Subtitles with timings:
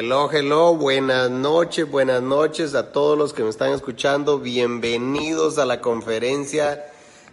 [0.00, 4.38] Hello, hello, buenas noches, buenas noches a todos los que me están escuchando.
[4.38, 6.86] Bienvenidos a la conferencia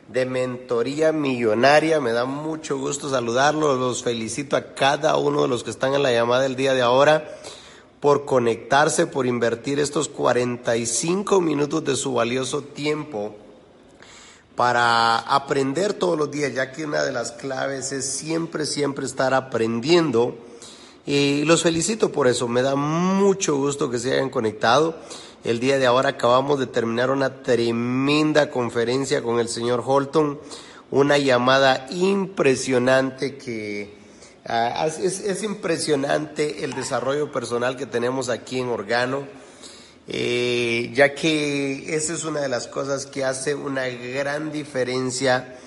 [0.08, 2.02] de mentoría millonaria.
[2.02, 3.78] Me da mucho gusto saludarlos.
[3.78, 6.82] Los felicito a cada uno de los que están en la llamada el día de
[6.82, 7.38] ahora
[8.00, 13.36] por conectarse, por invertir estos 45 minutos de su valioso tiempo
[14.56, 19.36] para aprender todos los días, ya que una de las claves es siempre, siempre estar
[19.36, 20.45] aprendiendo
[21.06, 24.98] y los felicito por eso, me da mucho gusto que se hayan conectado.
[25.44, 30.40] El día de ahora acabamos de terminar una tremenda conferencia con el señor Holton,
[30.90, 33.94] una llamada impresionante que
[34.48, 39.28] ah, es, impresionante el desarrollo personal que tenemos aquí en Organo,
[40.08, 45.60] eh, ya que esa es una de las cosas que hace una gran diferencia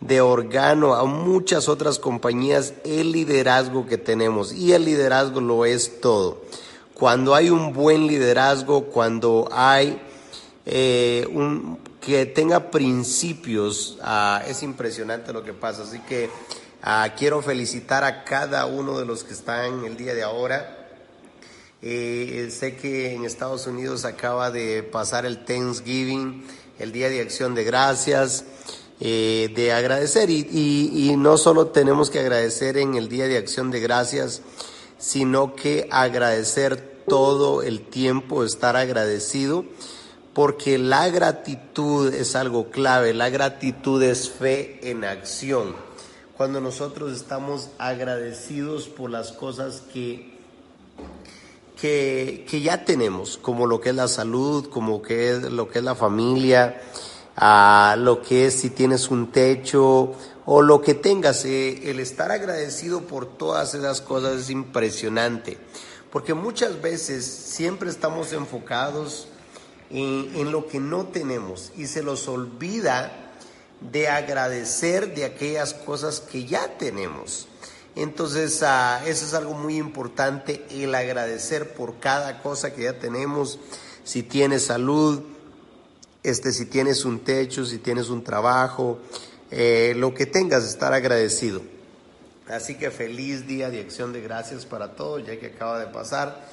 [0.00, 6.00] de Organo a muchas otras compañías el liderazgo que tenemos y el liderazgo lo es
[6.00, 6.42] todo.
[6.94, 10.00] Cuando hay un buen liderazgo, cuando hay
[10.66, 15.82] eh, un que tenga principios, ah, es impresionante lo que pasa.
[15.82, 16.30] Así que
[16.82, 20.88] ah, quiero felicitar a cada uno de los que están el día de ahora.
[21.82, 26.46] Eh, sé que en Estados Unidos acaba de pasar el Thanksgiving,
[26.78, 28.44] el Día de Acción de Gracias.
[29.02, 33.80] Eh, de agradecer y, no solo tenemos que agradecer en el Día de Acción de
[33.80, 34.42] Gracias,
[34.98, 39.64] sino que agradecer todo el tiempo, estar agradecido,
[40.34, 45.74] porque la gratitud es algo clave, la gratitud es fe en acción.
[46.36, 50.36] Cuando nosotros estamos agradecidos por las cosas que,
[51.80, 55.84] que, que ya tenemos, como lo que es la salud, como que lo que es
[55.84, 56.82] la familia,
[57.42, 60.12] a lo que es si tienes un techo
[60.44, 61.46] o lo que tengas.
[61.46, 65.56] Eh, el estar agradecido por todas esas cosas es impresionante,
[66.12, 69.26] porque muchas veces siempre estamos enfocados
[69.88, 73.32] en, lo que no tenemos y se los olvida
[73.80, 77.48] de agradecer de aquellas cosas que ya tenemos.
[77.96, 83.58] Entonces, ah, eso es algo muy importante, el agradecer por cada cosa que ya tenemos.
[84.04, 85.22] Si tienes salud,
[86.22, 88.98] este, si tienes un techo, si tienes un trabajo,
[89.50, 91.62] eh, lo que tengas, estar agradecido.
[92.48, 96.46] Así que feliz día de acción de gracias para todos, ya que acaba de pasar.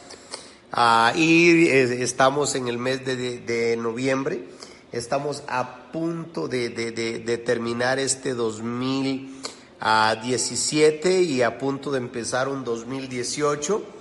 [0.71, 4.43] Ah, y eh, estamos en el mes de, noviembre,
[4.91, 13.96] estamos a punto de, de terminar este 2017 y a punto de empezar un 2018.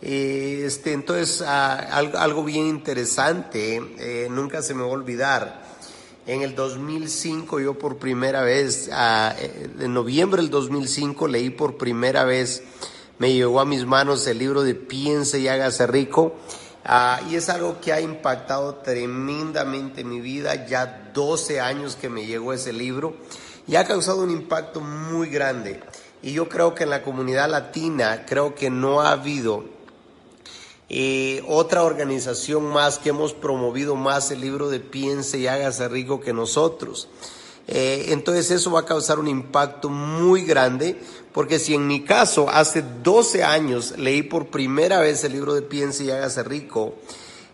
[0.00, 5.66] Este, entonces, ah, algo, bien interesante, eh, nunca se me va a olvidar.
[6.26, 11.78] En el 2005 yo por primera vez, ah, eh, en noviembre del 2005 leí por
[11.78, 12.62] primera vez,
[13.18, 16.36] me llegó a mis manos el libro de Piense y hágase rico.
[16.84, 22.24] Ah, y es algo que ha impactado tremendamente mi vida, ya 12 años que me
[22.24, 23.14] llegó ese libro
[23.66, 25.80] y ha causado un impacto muy grande.
[26.22, 29.77] Y yo creo que en la comunidad latina, creo que no ha habido
[30.90, 36.20] eh, otra organización más que hemos promovido más el libro de Piense y hágase rico
[36.20, 37.08] que nosotros.
[37.66, 40.98] Eh, entonces eso va a causar un impacto muy grande,
[41.32, 45.60] porque si en mi caso hace 12 años leí por primera vez el libro de
[45.60, 46.94] Piense y hágase rico,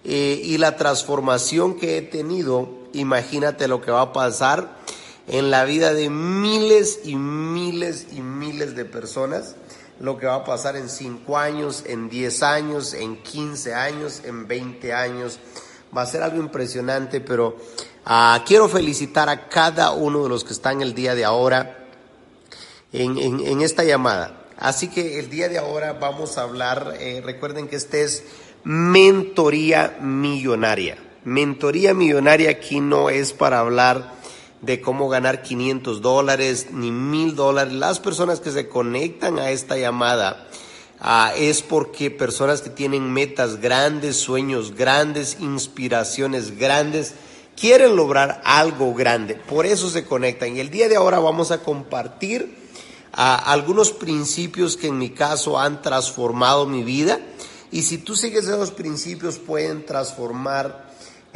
[0.04, 4.78] eh, y la transformación que he tenido, imagínate lo que va a pasar
[5.26, 9.56] en la vida de miles y miles y miles de personas
[10.00, 14.46] lo que va a pasar en 5 años, en 10 años, en 15 años, en
[14.46, 15.38] 20 años.
[15.96, 17.56] Va a ser algo impresionante, pero
[18.04, 21.86] ah, quiero felicitar a cada uno de los que están el día de ahora
[22.92, 24.40] en, esta llamada.
[24.56, 28.24] Así que el día de ahora vamos a hablar, eh, recuerden que este es
[28.62, 30.98] mentoría millonaria.
[31.24, 34.12] Mentoría millonaria aquí no es para hablar
[34.64, 37.72] de cómo ganar 500 dólares ni mil dólares.
[37.72, 40.46] Las personas que se conectan a esta llamada
[41.00, 47.14] ah, es porque personas que tienen metas grandes, sueños grandes, inspiraciones grandes,
[47.56, 49.34] quieren lograr algo grande.
[49.34, 50.56] Por eso se conectan.
[50.56, 52.56] Y el día de ahora vamos a compartir
[53.12, 57.20] ah, algunos principios que en mi caso han transformado mi vida.
[57.70, 60.83] Y si tú sigues esos principios pueden transformar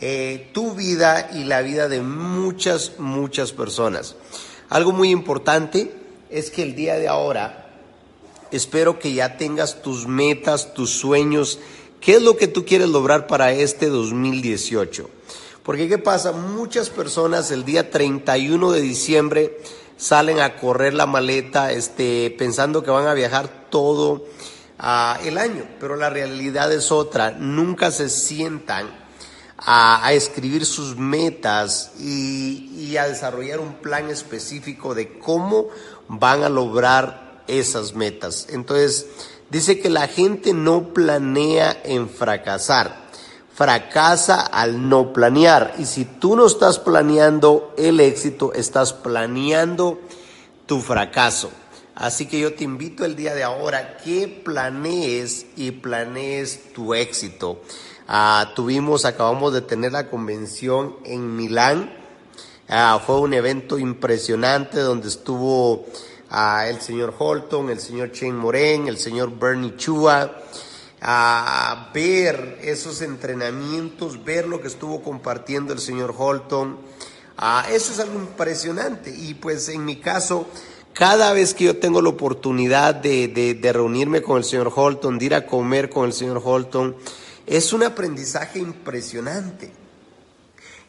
[0.01, 4.15] eh, tu vida y la vida de muchas, muchas personas.
[4.69, 5.93] Algo muy importante
[6.31, 7.69] es que el día de ahora
[8.53, 11.59] espero que ya tengas tus metas, tus sueños,
[12.01, 15.11] qué es lo que tú quieres lograr para este 2018.
[15.65, 16.31] Porque ¿qué pasa?
[16.31, 19.59] Muchas personas el día 31 de diciembre
[19.97, 24.27] salen a correr la maleta este, pensando que van a viajar todo
[24.79, 29.08] ah, el año, pero la realidad es otra, nunca se sientan
[29.59, 35.69] a, escribir sus metas y, y a desarrollar un plan específico de cómo
[36.09, 38.47] van a lograr esas metas.
[38.51, 39.07] Entonces,
[39.51, 43.09] dice que la gente no planea en fracasar,
[43.55, 45.75] fracasa al no planear.
[45.79, 50.01] Y si tú no estás planeando el éxito, estás planeando
[50.67, 51.51] tu fracaso.
[51.95, 57.61] Así que yo te invito el día de ahora que planees y planees tu éxito.
[58.11, 61.93] Ah, tuvimos, acabamos de tener la convención en Milán.
[62.67, 65.85] Ah, fue un evento impresionante donde estuvo
[66.31, 70.39] ah, el señor Holton, el señor Shane Moren, el señor Bernie Chua.
[71.03, 76.79] A ver esos entrenamientos, ver lo que estuvo compartiendo el señor Holton.
[77.71, 79.15] eso es algo impresionante.
[79.15, 80.47] Y pues en mi caso,
[80.95, 85.27] cada vez que yo tengo la oportunidad de, de reunirme con el señor Holton, de
[85.27, 86.97] ir a comer con el señor Holton,
[87.49, 89.73] es un aprendizaje impresionante.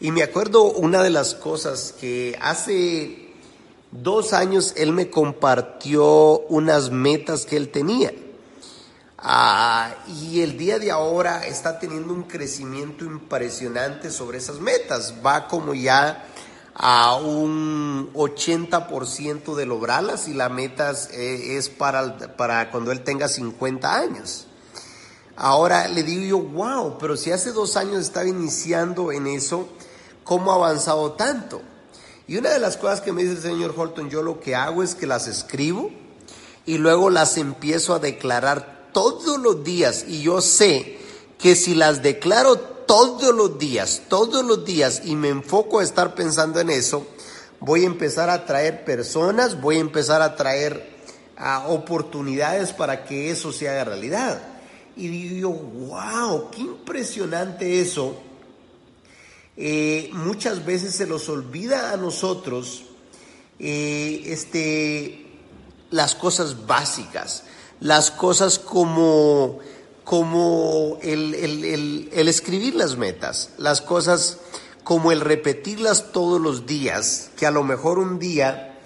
[0.02, 3.34] Y me acuerdo una de las cosas que hace
[3.92, 8.14] dos años él me compartió unas metas que él tenía.
[9.18, 15.16] Ah, y el día de ahora está teniendo un crecimiento impresionante sobre esas metas.
[15.26, 16.26] Va como ya
[16.74, 23.94] a un 80% de lograrlas y la meta es, para, para cuando él tenga 50
[23.94, 24.48] años.
[25.42, 29.70] Ahora le digo yo, wow, pero si hace dos años estaba iniciando en eso,
[30.26, 31.62] ¿cómo ha avanzado tanto?
[32.28, 34.84] Y una de las cosas que me dice el señor Holton, yo lo que hago
[34.84, 35.92] es que las escribo
[36.66, 40.04] y luego las empiezo a declarar todos los días.
[40.10, 41.00] Y yo sé
[41.38, 46.16] que si las declaro todos los días, todos los días, y me enfoco a estar
[46.16, 47.08] pensando en eso,
[47.62, 50.98] voy a empezar a traer personas, voy a empezar a traer
[51.38, 54.49] ah, oportunidades para que eso se haga realidad.
[55.00, 58.20] Y digo, wow, qué impresionante eso.
[59.56, 62.84] Eh, muchas veces se nos olvida a nosotros
[63.60, 65.26] eh, este,
[65.90, 67.46] las cosas básicas,
[67.80, 69.60] las cosas como,
[70.04, 74.40] como el, el, escribir las metas, las cosas
[74.84, 78.78] como el repetirlas todos los días, que a lo mejor un día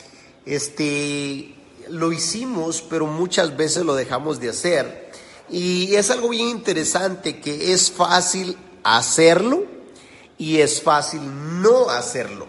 [0.46, 1.56] este,
[1.90, 5.03] lo hicimos, pero muchas veces lo dejamos de hacer
[5.50, 9.66] y es algo bien interesante que es fácil hacerlo
[10.38, 11.22] y es fácil
[11.62, 12.48] no hacerlo.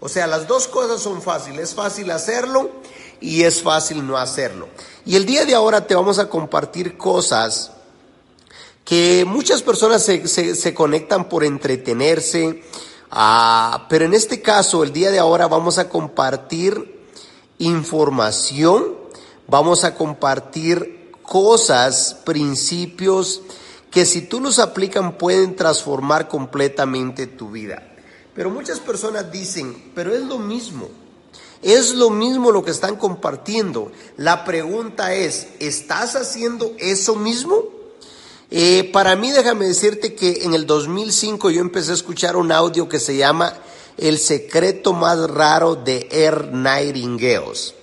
[0.00, 1.70] O sea, las dos cosas son fáciles.
[1.70, 2.70] Es fácil hacerlo
[3.20, 4.68] y es fácil no hacerlo.
[5.04, 7.72] Y el día de ahora te vamos a compartir cosas
[8.84, 12.62] que muchas personas se, conectan por entretenerse,
[13.10, 16.98] ah, pero en este caso, el día de ahora vamos a compartir
[17.58, 18.96] información,
[19.46, 20.99] vamos a compartir
[21.30, 23.40] cosas, principios
[23.88, 27.86] que si tú los aplican pueden transformar completamente tu vida.
[28.34, 30.88] Pero muchas personas dicen, pero es lo mismo.
[31.62, 33.92] Es lo mismo lo que están compartiendo.
[34.16, 37.62] La pregunta es, ¿estás haciendo eso mismo?
[38.50, 42.88] Eh, para mí, déjame decirte que en el 2005 yo empecé a escuchar un audio
[42.88, 43.54] que se llama
[43.96, 47.74] El secreto más raro de Air Nightingales.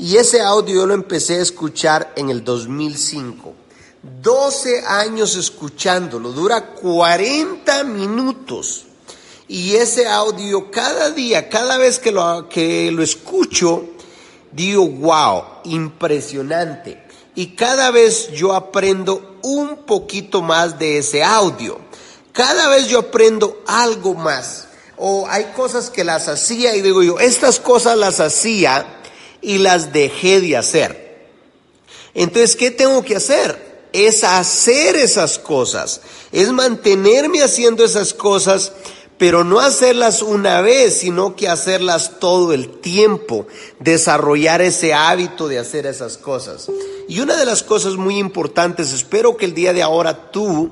[0.00, 3.52] Y ese audio yo lo empecé a escuchar en el 2005.
[4.22, 8.86] 12 años escuchándolo, dura 40 minutos.
[9.46, 13.90] Y ese audio cada día, cada vez que lo, que lo escucho,
[14.50, 17.06] digo, wow, impresionante.
[17.34, 21.78] Y cada vez yo aprendo un poquito más de ese audio.
[22.32, 24.68] Cada vez yo aprendo algo más.
[24.96, 28.96] O hay cosas que las hacía y digo yo, estas cosas las hacía
[29.42, 31.28] y las dejé de hacer.
[32.14, 33.88] Entonces, ¿qué tengo que hacer?
[33.92, 36.00] Es hacer esas cosas,
[36.32, 38.72] es mantenerme haciendo esas cosas,
[39.18, 43.46] pero no hacerlas una vez, sino que hacerlas todo el tiempo,
[43.78, 46.68] desarrollar ese hábito de hacer esas cosas.
[47.08, 50.70] Y una de las cosas muy importantes, espero que el día de ahora tú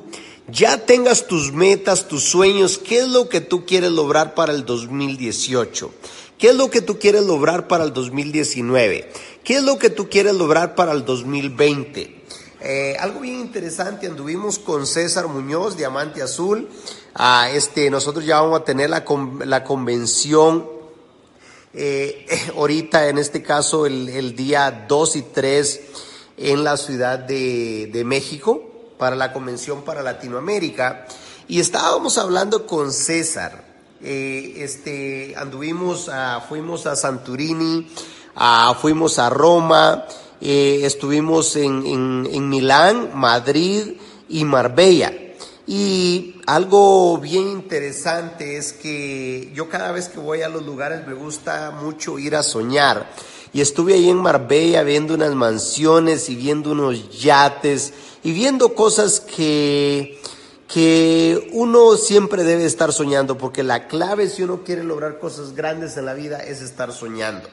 [0.50, 4.64] ya tengas tus metas, tus sueños, qué es lo que tú quieres lograr para el
[4.64, 5.90] 2018.
[6.38, 9.10] ¿Qué es lo que tú quieres lograr para el 2019?
[9.42, 12.22] ¿Qué es lo que tú quieres lograr para el 2020?
[12.60, 16.68] Eh, algo bien interesante, anduvimos con César Muñoz, Diamante Azul.
[17.14, 19.04] Ah, este, nosotros ya vamos a tener la,
[19.44, 20.68] la convención
[21.74, 22.24] eh,
[22.56, 25.80] ahorita, en este caso, el, día 2 y 3
[26.36, 28.62] en la Ciudad de, de México
[28.96, 31.04] para la convención para Latinoamérica.
[31.48, 33.67] Y estábamos hablando con César
[34.02, 36.10] eh, este, anduvimos,
[36.48, 37.86] fuimos a Santurini,
[38.80, 40.06] fuimos a Roma
[40.40, 41.84] eh, estuvimos en,
[42.30, 43.94] en Milán, Madrid
[44.28, 45.12] y Marbella.
[45.66, 51.14] Y algo bien interesante es que yo cada vez que voy a los lugares me
[51.14, 53.10] gusta mucho ir a soñar.
[53.52, 59.20] Y estuve ahí en Marbella viendo unas mansiones y viendo unos yates y viendo cosas
[59.20, 60.20] que,
[60.68, 65.96] que uno siempre debe estar soñando, porque la clave si uno quiere lograr cosas grandes
[65.96, 67.48] en la vida es estar soñando.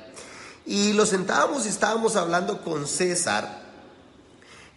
[0.66, 3.66] Y lo sentábamos y estábamos hablando con César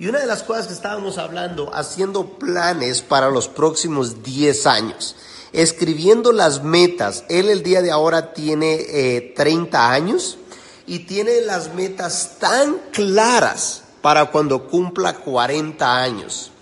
[0.01, 5.17] y una de las cosas que estábamos hablando, haciendo planes para los próximos 10 años,
[5.53, 7.25] escribiendo las metas.
[7.29, 10.39] Él el día de ahora tiene 30 eh, años
[10.87, 16.53] y tiene las metas tan claras para cuando cumpla 40 años.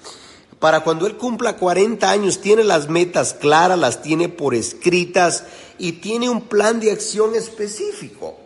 [0.58, 5.44] Para cuando él cumpla 40 años, tiene las metas claras, las tiene por escritas
[5.78, 8.36] y tiene un plan de acción específico.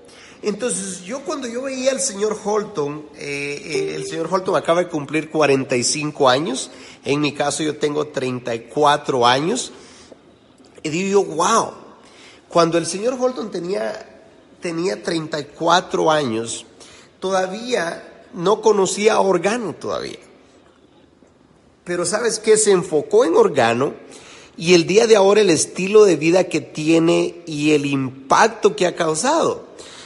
[0.43, 4.89] Entonces, yo cuando yo veía al señor Holton, eh, eh, el señor Holton acaba de
[4.89, 6.71] cumplir 45 años,
[7.05, 9.73] en mi caso yo tengo 34 años,
[10.83, 11.73] y digo yo, wow,
[12.49, 14.25] cuando el señor Holton tenía,
[14.61, 16.65] tenía 34 años,
[17.21, 20.30] todavía no conocía Organo todavía.
[21.91, 23.95] Pero sabes qué, se enfocó en Organo
[24.57, 28.87] y el día de ahora el estilo de vida que tiene y el impacto que
[28.87, 29.65] ha causado.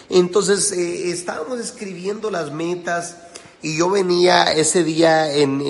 [0.09, 3.19] Entonces eh, estábamos escribiendo las metas
[3.61, 5.61] y yo venía ese día en,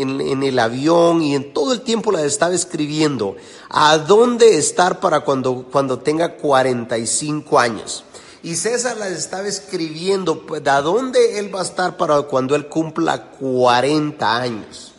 [0.45, 3.35] el avión y en todo el tiempo las estaba escribiendo.
[3.69, 8.05] ¿A dónde estar para cuando, cuando tenga 45 años?
[8.45, 13.31] Y César las estaba escribiendo, ¿a dónde él va a estar para cuando él cumpla
[13.31, 14.94] 40 años?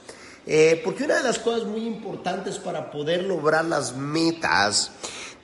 [0.48, 4.92] Eh, porque una de las cosas muy importantes para poder lograr las metas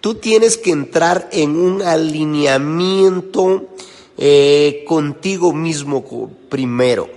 [0.01, 3.67] Tú tienes que entrar en un alineamiento
[4.17, 6.03] eh, contigo mismo
[6.49, 7.07] primero,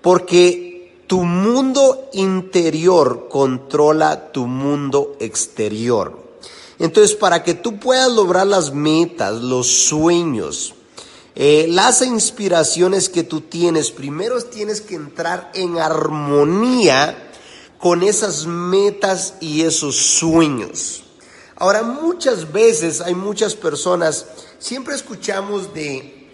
[0.00, 6.38] porque tu mundo interior controla tu mundo exterior.
[6.78, 10.74] Entonces, para que tú puedas lograr las metas, los sueños,
[11.34, 17.30] eh, las inspiraciones que tú tienes, primero tienes que entrar en armonía
[17.78, 21.04] con esas metas y esos sueños.
[21.56, 24.26] Ahora, muchas veces hay muchas personas,
[24.58, 26.28] siempre escuchamos de,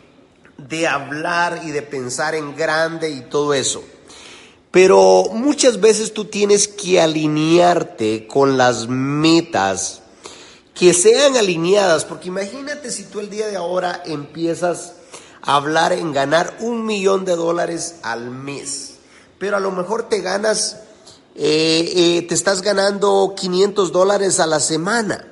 [0.57, 3.85] de hablar y de pensar en grande y todo eso.
[4.71, 10.03] Pero muchas veces tú tienes que alinearte con las metas
[10.79, 14.95] que sean alineadas, porque imagínate si tú el día de ahora empiezas
[15.43, 18.95] a hablar en ganar un millón de dólares al mes,
[19.39, 20.77] pero a lo mejor te ganas
[21.41, 25.25] eh, eh, te estás ganando 500 dólares a la semana.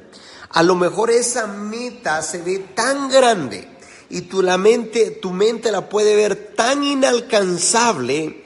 [0.51, 3.69] A lo mejor esa meta se ve tan grande
[4.09, 8.45] y tu, la mente, tu mente la puede ver tan inalcanzable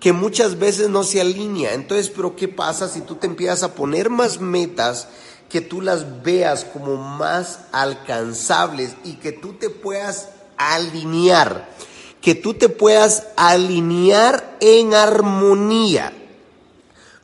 [0.00, 1.74] que muchas veces no se alinea.
[1.74, 5.06] Entonces, pero ¿qué pasa si tú te empiezas a poner más metas
[5.56, 11.66] que tú las veas como más alcanzables y que tú te puedas alinear,
[12.20, 16.12] que tú te puedas alinear en armonía?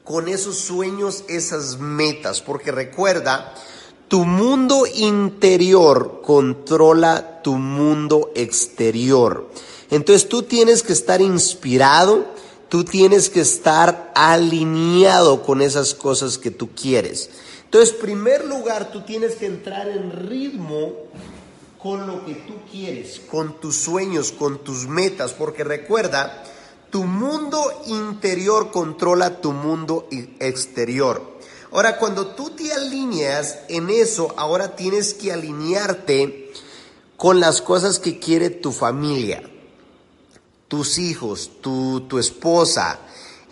[0.03, 3.55] con esos sueños, esas metas, porque recuerda,
[4.09, 9.49] tu mundo interior controla tu mundo exterior.
[9.91, 12.25] Entonces tú tienes que estar inspirado,
[12.69, 17.31] tú tienes que estar alineado con esas cosas que tú quieres.
[17.73, 20.93] Entonces, en primer lugar, tú tienes que entrar en ritmo
[21.83, 26.45] con lo que tú quieres, con tus sueños, con tus metas, porque recuerda,
[26.91, 30.07] tu mundo interior controla tu mundo
[30.39, 31.23] exterior.
[31.71, 36.53] Ahora, cuando tú te alineas en eso, ahora tienes que alinearte
[37.17, 39.43] con las cosas que quiere tu familia,
[40.69, 43.01] tus hijos, tu, tu esposa.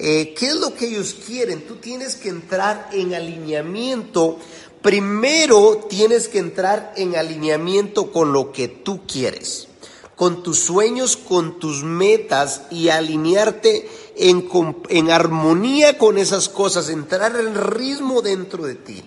[0.02, 1.66] Eh, ¿Qué es lo que ellos quieren?
[1.66, 4.38] Tú tienes que entrar en alineamiento.
[4.80, 9.68] Primero tienes que entrar en alineamiento con lo que tú quieres
[10.16, 14.46] con tus sueños, con tus metas y alinearte en,
[14.90, 19.02] en armonía con esas cosas, entrar en ritmo dentro de ti.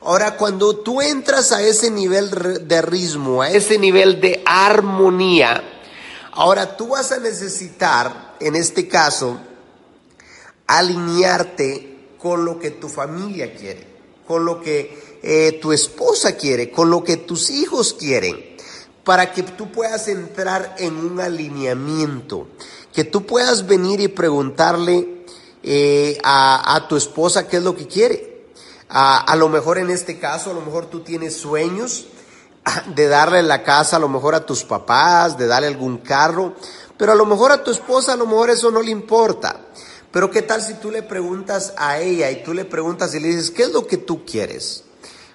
[0.00, 2.30] Ahora, cuando tú entras a ese nivel
[2.66, 5.62] de ritmo, a ese nivel de armonía,
[6.32, 9.38] ahora tú vas a necesitar, en este caso,
[10.78, 13.86] alinearte con lo que tu familia quiere,
[14.26, 18.50] con lo que eh, tu esposa quiere, con lo que tus hijos quieren
[19.04, 22.46] para que tú puedas entrar en un alineamiento,
[22.92, 25.24] que tú puedas venir y preguntarle
[25.62, 28.46] eh, a, tu esposa qué es lo que quiere.
[28.88, 32.06] A, lo mejor en este caso, a lo mejor tú tienes sueños
[32.94, 36.54] de darle la casa a lo mejor a tus papás, de darle algún carro,
[36.96, 39.60] Pero a lo mejor a tu esposa, a lo mejor eso no le importa.
[40.12, 43.28] Pero qué tal si tú le preguntas a ella y tú le preguntas y le
[43.28, 44.84] dices, ¿qué es lo que tú quieres?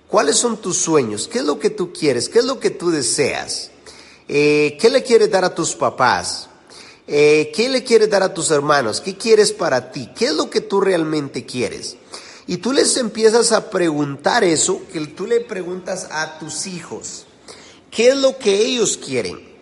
[0.08, 1.28] ¿Cuáles son tus sueños?
[1.28, 2.30] ¿Qué es lo que tú quieres?
[2.30, 3.72] ¿Qué es lo que tú deseas?
[4.28, 6.50] Eh, ¿Qué le quieres dar a tus papás?
[7.08, 9.00] Eh, ¿Qué le quieres dar a tus hermanos?
[9.00, 10.10] ¿Qué quieres para ti?
[10.16, 11.98] ¿Qué es lo que tú realmente quieres?
[12.48, 17.26] Y tú les empiezas a preguntar eso, que tú le preguntas a tus hijos,
[17.90, 19.55] ¿qué es lo que ellos quieren?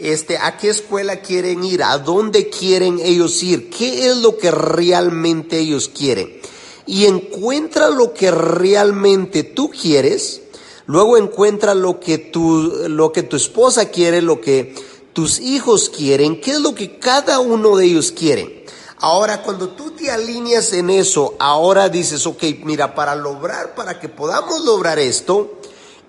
[0.00, 1.82] Este, ¿A qué escuela quieren ir?
[1.82, 3.68] ¿A dónde quieren ellos ir?
[3.68, 6.40] ¿Qué es lo que realmente ellos quieren?
[6.86, 10.40] Y encuentra lo que realmente tú quieres,
[10.86, 14.74] luego encuentra lo que tu, lo que tu esposa quiere, lo que
[15.12, 18.64] tus hijos quieren, qué es lo que cada uno de ellos quiere.
[19.00, 24.08] Ahora, cuando tú te alineas en eso, ahora dices, ok, mira, para lograr, para que
[24.08, 25.58] podamos lograr esto,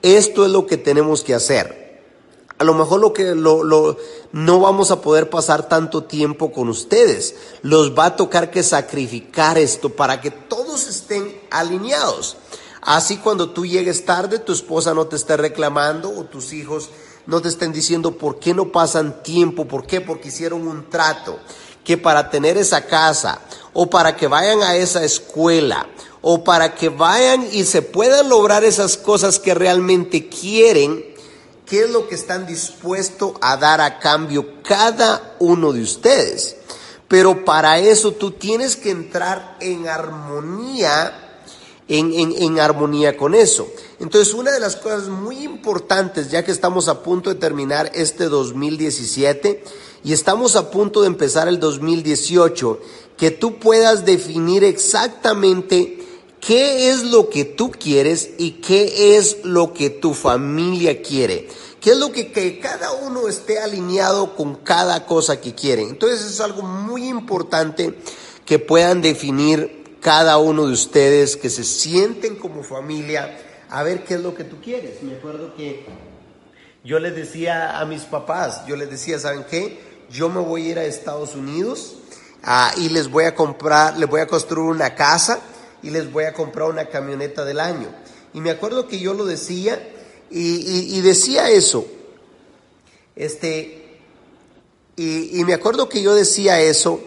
[0.02, 1.81] esto es lo que tenemos que hacer.
[2.62, 3.98] A lo mejor lo que lo,
[4.34, 7.34] no vamos a poder pasar tanto tiempo con ustedes.
[7.64, 12.38] Los va a tocar que sacrificar esto para que todos estén alineados.
[12.84, 16.92] Así cuando tú llegues tarde, tu esposa no te esté reclamando o tus hijos
[17.26, 21.40] no te estén diciendo por qué no pasan tiempo, por qué, porque hicieron un trato,
[21.84, 23.42] que para tener esa casa
[23.74, 25.88] o para que vayan a esa escuela
[26.22, 31.11] o para que vayan y se puedan lograr esas cosas que realmente quieren,
[31.72, 36.58] ¿qué es lo que están dispuestos a dar a cambio cada uno de ustedes?
[37.08, 41.30] Pero para eso tú tienes que entrar en armonía
[41.88, 43.70] en, armonía con eso.
[44.00, 48.26] Entonces, una de las cosas muy importantes, ya que estamos a punto de terminar este
[48.26, 49.64] 2017
[50.04, 52.80] y estamos a punto de empezar el 2018,
[53.18, 56.00] que tú puedas definir exactamente
[56.42, 61.48] qué es lo que tú quieres y qué es lo que tu familia quiere.
[61.82, 65.82] ¿Qué es lo que, que cada uno esté alineado con cada cosa que quiere?
[65.82, 67.96] Entonces es algo muy importante
[68.46, 73.36] que puedan definir cada uno de ustedes que se sienten como familia
[73.72, 75.02] a ver qué es lo que tú quieres.
[75.02, 75.88] Me acuerdo que
[76.84, 79.80] yo les decía a mis papás, yo les decía, ¿saben qué?
[80.12, 81.96] Yo me voy a ir a Estados Unidos
[82.44, 85.40] ah, y les voy a comprar, les voy a construir una casa
[85.82, 87.88] y les voy a comprar una camioneta del año.
[88.36, 89.82] Y me acuerdo que yo lo decía
[90.32, 91.86] y, decía eso.
[93.16, 94.00] Este,
[94.96, 97.02] y, y me acuerdo que yo decía eso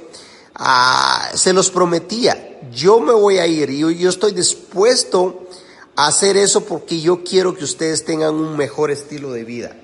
[0.57, 5.49] Ah, se los prometía, yo me voy a ir, yo, yo estoy dispuesto
[5.97, 9.77] a hacer eso porque yo quiero que ustedes tengan un mejor estilo de vida.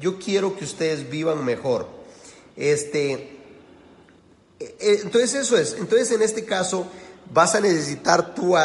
[0.00, 1.86] Yo quiero que ustedes vivan mejor.
[2.56, 3.12] Este,
[4.58, 5.76] eh, eh, entonces eso es.
[5.78, 6.86] Entonces en este caso
[7.32, 8.62] vas a necesitar tú eh,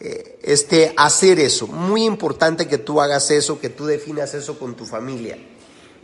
[0.00, 1.66] este, hacer eso.
[1.66, 5.38] Muy importante que tú hagas eso, que tú definas eso con tu familia.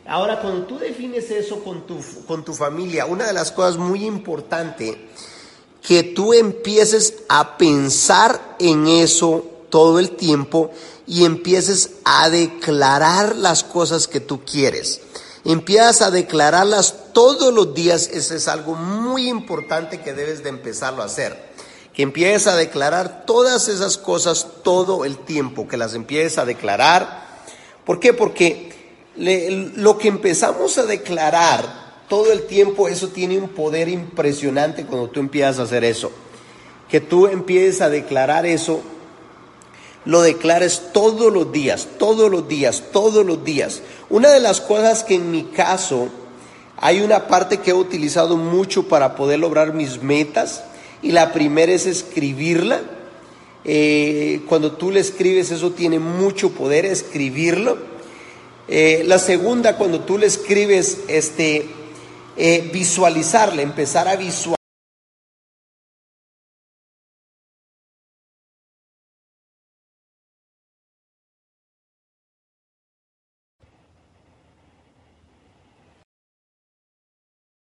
[0.07, 4.05] Ahora, cuando tú defines eso con tu, con tu familia, una de las cosas muy
[4.05, 4.97] importantes,
[5.83, 10.71] que tú empieces a pensar en eso todo el tiempo
[11.07, 15.01] y empieces a declarar las cosas que tú quieres.
[15.45, 21.03] Empiezas a declararlas todos los días, eso es algo muy importante que debes de empezarlo
[21.03, 21.46] a hacer.
[21.97, 27.27] Que empieces a declarar todas esas cosas todo el tiempo, que las empieces a declarar.
[27.87, 28.13] ¿Por qué?
[28.13, 28.71] Porque
[29.17, 35.21] lo que empezamos a declarar todo el tiempo, eso tiene un poder impresionante cuando tú
[35.21, 36.13] empiezas a hacer eso.
[36.91, 38.83] Que tú empieces a declarar eso,
[40.05, 43.81] lo declares todos los días, todos los días, todos los días.
[44.11, 46.09] Una de las cosas que en mi caso
[46.77, 50.63] hay una parte que he utilizado mucho para poder lograr mis metas
[51.03, 52.81] y la primera es escribirla.
[53.65, 57.97] Eh, cuando tú le escribes eso tiene mucho poder escribirlo
[58.69, 61.69] eh, la segunda, cuando tú le escribes, este,
[62.37, 64.57] eh, visualizarle, empezar a visualizar.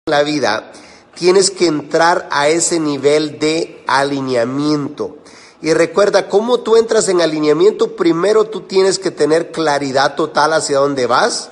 [0.07, 0.73] la vida,
[1.15, 5.17] tienes que entrar a ese nivel de alineamiento.
[5.61, 10.79] Y recuerda, cómo tú entras en alineamiento, primero tú tienes que tener claridad total hacia
[10.79, 11.51] dónde vas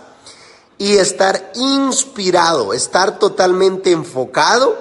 [0.80, 4.78] y estar inspirado, estar totalmente enfocado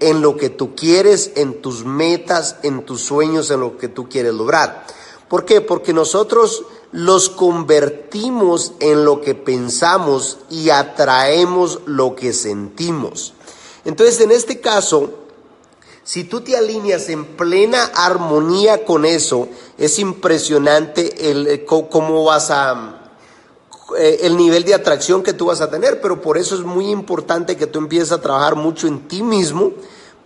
[0.00, 4.08] en lo que tú quieres, en tus metas, en tus sueños, en lo que tú
[4.08, 4.86] quieres lograr.
[5.28, 5.60] ¿Por qué?
[5.60, 13.34] Porque nosotros los convertimos en lo que pensamos y atraemos lo que sentimos.
[13.84, 15.10] Entonces, en este caso,
[16.04, 22.50] si tú te alineas en plena armonía con eso, es impresionante el, eh, cómo vas
[22.50, 23.00] a
[23.98, 26.90] eh, el nivel de atracción que tú vas a tener, pero por eso es muy
[26.90, 29.72] importante que tú empieces a trabajar mucho en ti mismo.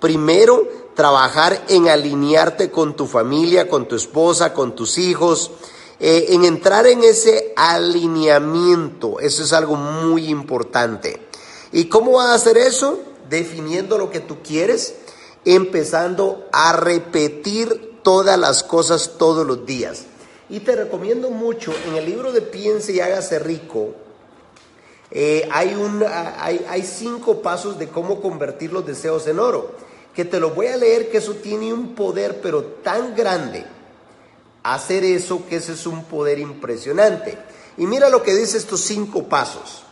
[0.00, 5.50] Primero, trabajar en alinearte con tu familia, con tu esposa, con tus hijos,
[6.00, 9.20] eh, en entrar en ese alineamiento.
[9.20, 11.28] Eso es algo muy importante.
[11.72, 12.98] ¿Y cómo vas a hacer eso?
[13.28, 14.94] Definiendo lo que tú quieres,
[15.44, 20.04] empezando a repetir todas las cosas todos los días.
[20.50, 23.94] Y te recomiendo mucho, en el libro de Piense y hágase rico,
[25.10, 29.72] eh, hay, un, hay, hay cinco pasos de cómo convertir los deseos en oro,
[30.14, 33.64] que te lo voy a leer, que eso tiene un poder, pero tan grande,
[34.62, 37.38] hacer eso, que ese es un poder impresionante.
[37.76, 39.84] Y mira lo que dice estos cinco pasos.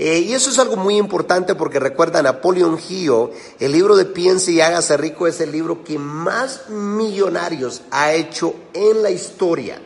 [0.00, 4.52] Eh, y eso es algo muy importante porque recuerda Napoleon Hill, el libro de Piense
[4.52, 9.82] y hágase rico es el libro que más millonarios ha hecho en la historia.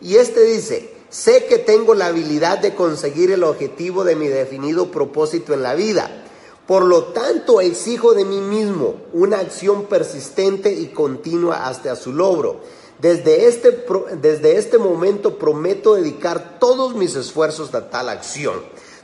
[0.00, 4.90] Y este dice, sé que tengo la habilidad de conseguir el objetivo de mi definido
[4.90, 6.24] propósito en la vida.
[6.66, 12.60] Por lo tanto, exijo de mí mismo una acción persistente y continua hasta su logro.
[13.02, 13.84] Desde este,
[14.18, 18.54] desde este momento prometo dedicar todos mis esfuerzos a tal acción.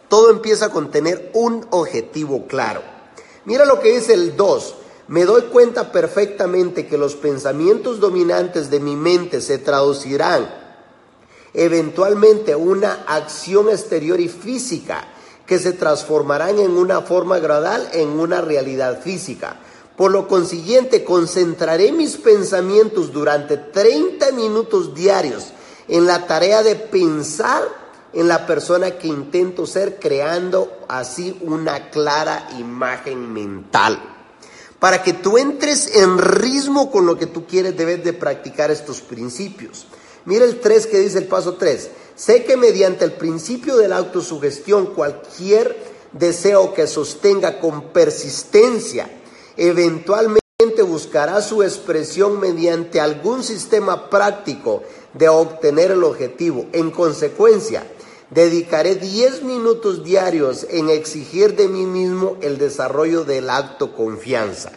[0.09, 2.83] Todo empieza con tener un objetivo claro.
[3.45, 4.75] Mira lo que dice el 2.
[5.09, 10.49] Me doy cuenta perfectamente que los pensamientos dominantes de mi mente se traducirán
[11.55, 15.09] eventualmente una acción exterior y física
[15.47, 19.59] que se transformarán en una forma gradual en una realidad física.
[19.97, 25.47] Por lo consiguiente, concentraré mis pensamientos durante 30 minutos diarios
[25.89, 27.63] en la tarea de pensar
[28.13, 33.99] en la persona que intento ser, creando así una clara imagen mental.
[34.79, 39.01] Para que tú entres en ritmo con lo que tú quieres, debes de practicar estos
[39.01, 39.87] principios.
[40.25, 41.91] Mira el 3 que dice el paso 3.
[42.15, 45.77] Sé que mediante el principio de la autosugestión, cualquier
[46.13, 49.11] deseo que sostenga con persistencia,
[49.57, 50.39] eventualmente
[50.87, 54.83] buscará su expresión mediante algún sistema práctico
[55.15, 56.67] de obtener el objetivo.
[56.73, 57.85] En consecuencia,
[58.31, 64.73] dedicaré 10 minutos diarios en exigir de mí mismo el desarrollo del acto confianza.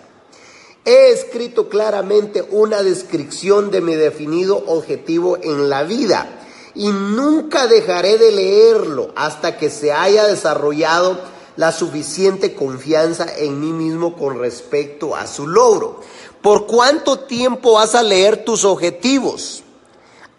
[0.83, 6.39] He escrito claramente una descripción de mi definido objetivo en la vida
[6.73, 11.19] y nunca dejaré de leerlo hasta que se haya desarrollado
[11.55, 15.99] la suficiente confianza en mí mismo con respecto a su logro.
[16.41, 19.63] ¿Por cuánto tiempo vas a leer tus objetivos?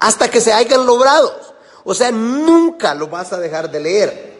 [0.00, 1.51] Hasta que se hayan logrado.
[1.84, 4.32] O sea, nunca lo vas a dejar de leer.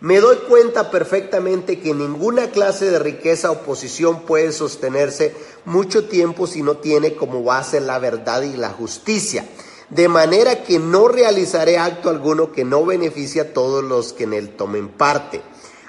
[0.00, 5.34] Me doy cuenta perfectamente que ninguna clase de riqueza o posición puede sostenerse
[5.66, 9.46] mucho tiempo si no tiene como base la verdad y la justicia.
[9.90, 14.32] De manera que no realizaré acto alguno que no beneficie a todos los que en
[14.32, 15.42] él tomen parte.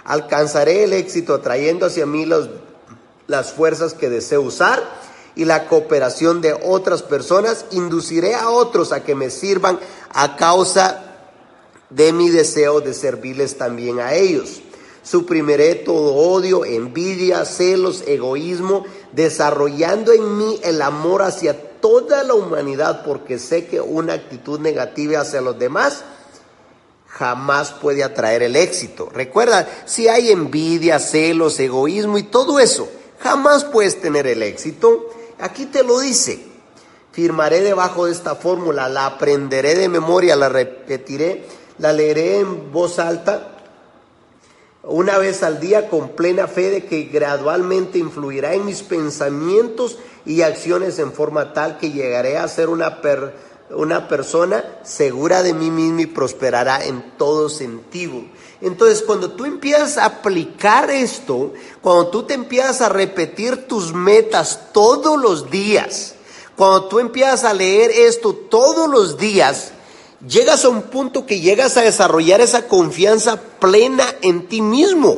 [0.03, 2.25] Alcanzaré el éxito atrayendo hacia mí
[3.27, 4.83] las fuerzas que deseo usar
[5.35, 7.65] y la cooperación de otras personas.
[7.71, 9.79] Induciré a otros a que me sirvan
[10.13, 11.11] a causa
[11.89, 14.61] de mi deseo de servirles también a ellos.
[15.03, 23.03] Suprimiré todo odio, envidia, celos, egoísmo, desarrollando en mí el amor hacia toda la humanidad,
[23.03, 26.03] porque sé que una actitud negativa hacia los demás
[27.07, 29.09] jamás puede atraer el éxito.
[29.11, 32.87] Recuerda, si hay envidia, celos, egoísmo y todo eso,
[33.19, 35.09] jamás puedes tener el éxito.
[35.41, 36.47] Aquí te lo dice.
[37.11, 41.45] Firmaré debajo de esta fórmula, la aprenderé de memoria, la repetiré
[41.81, 43.57] la leeré en voz alta
[44.83, 50.41] una vez al día con plena fe de que gradualmente influirá en mis pensamientos y
[50.41, 52.99] acciones en forma tal que llegaré a ser una,
[53.71, 58.23] una persona segura de mí misma y prosperará en todo sentido.
[58.61, 64.71] Entonces, cuando tú empiezas a aplicar esto, cuando tú te empiezas a repetir tus metas
[64.71, 66.13] todos los días,
[66.55, 69.71] cuando tú empiezas a leer esto todos los días,
[70.27, 75.17] llegas a un punto que llegas a desarrollar esa confianza plena en ti mismo.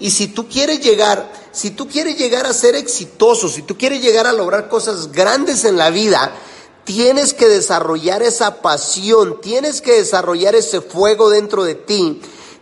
[0.00, 4.02] Y si tú quieres llegar, si tú quieres llegar a ser exitoso, si tú quieres
[4.02, 6.32] llegar a lograr cosas grandes en la vida,
[6.84, 12.20] tienes que desarrollar esa pasión, tienes que desarrollar ese fuego dentro de ti,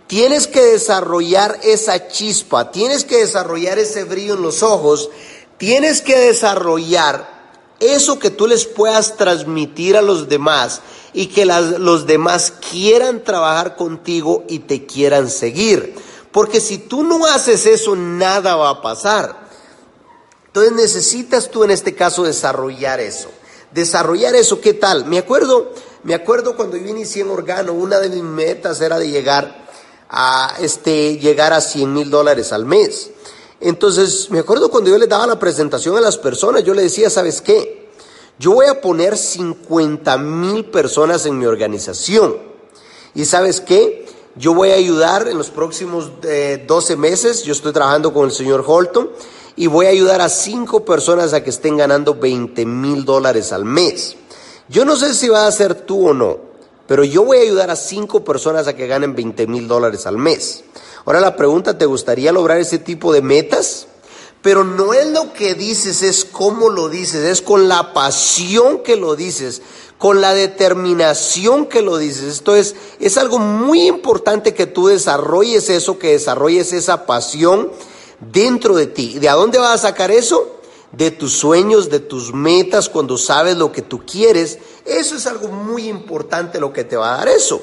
[0.09, 5.11] tienes que desarrollar esa chispa, tienes que desarrollar ese brillo en los ojos,
[5.59, 7.39] tienes que desarrollar
[7.79, 10.81] eso que tú les puedas transmitir a los demás
[11.13, 15.95] y que los demás quieran trabajar contigo y te quieran seguir.
[16.33, 19.49] Porque si tú no haces eso, nada va a pasar.
[20.47, 23.29] Entonces necesitas tú en este caso desarrollar eso.
[23.73, 25.05] Desarrollar eso, ¿qué tal?
[25.05, 29.11] Me acuerdo Me acuerdo cuando yo inicié en Organo, una de mis metas era de
[29.11, 29.68] llegar
[30.09, 33.11] a, este, llegar a 100 mil dólares al mes.
[33.61, 37.11] Entonces, me acuerdo cuando yo le daba la presentación a las personas, yo le decía,
[37.11, 37.89] ¿sabes qué?
[38.39, 42.37] Yo voy a poner 50 mil personas en mi organización.
[43.15, 44.07] ¿Y sabes qué?
[44.37, 48.33] Yo voy a ayudar en los próximos 12 eh, meses, yo estoy trabajando con el
[48.33, 49.11] señor Holton,
[49.57, 53.65] y voy a ayudar a cinco personas a que estén ganando 20 mil dólares al
[53.65, 54.17] mes.
[54.69, 56.39] Yo no sé si va a ser tú o no,
[56.89, 60.17] pero yo voy a ayudar a cinco personas a que ganen 20 mil dólares al
[60.17, 60.65] mes.
[61.05, 63.87] Ahora la pregunta, ¿te gustaría lograr ese tipo de metas?
[64.41, 68.97] Pero no es lo que dices, es cómo lo dices, es con la pasión que
[68.97, 69.61] lo dices,
[69.99, 72.25] con la determinación que lo dices.
[72.25, 77.71] Esto es, es algo muy importante que tú desarrolles eso, que desarrolles esa pasión
[78.21, 79.19] dentro de ti.
[79.19, 80.58] ¿De a dónde vas a sacar eso?
[80.93, 84.59] De tus sueños, de tus metas, cuando sabes lo que tú quieres.
[84.85, 87.61] Eso es algo muy importante lo que te va a dar eso.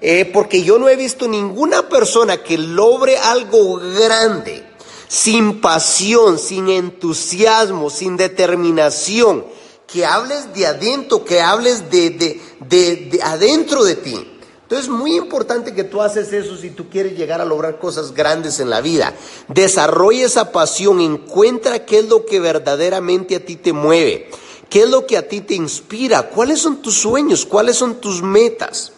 [0.00, 4.74] Eh, porque yo no he visto ninguna persona que logre algo grande
[5.08, 9.44] sin pasión, sin entusiasmo, sin determinación,
[9.86, 14.33] que hables de adentro, que hables de, de, de adentro de ti.
[14.64, 18.14] Entonces es muy importante que tú haces eso si tú quieres llegar a lograr cosas
[18.14, 19.14] grandes en la vida.
[19.48, 24.30] Desarrolla esa pasión, encuentra qué es lo que verdaderamente a ti te mueve,
[24.70, 28.22] qué es lo que a ti te inspira, cuáles son tus sueños, cuáles son tus
[28.22, 28.92] metas.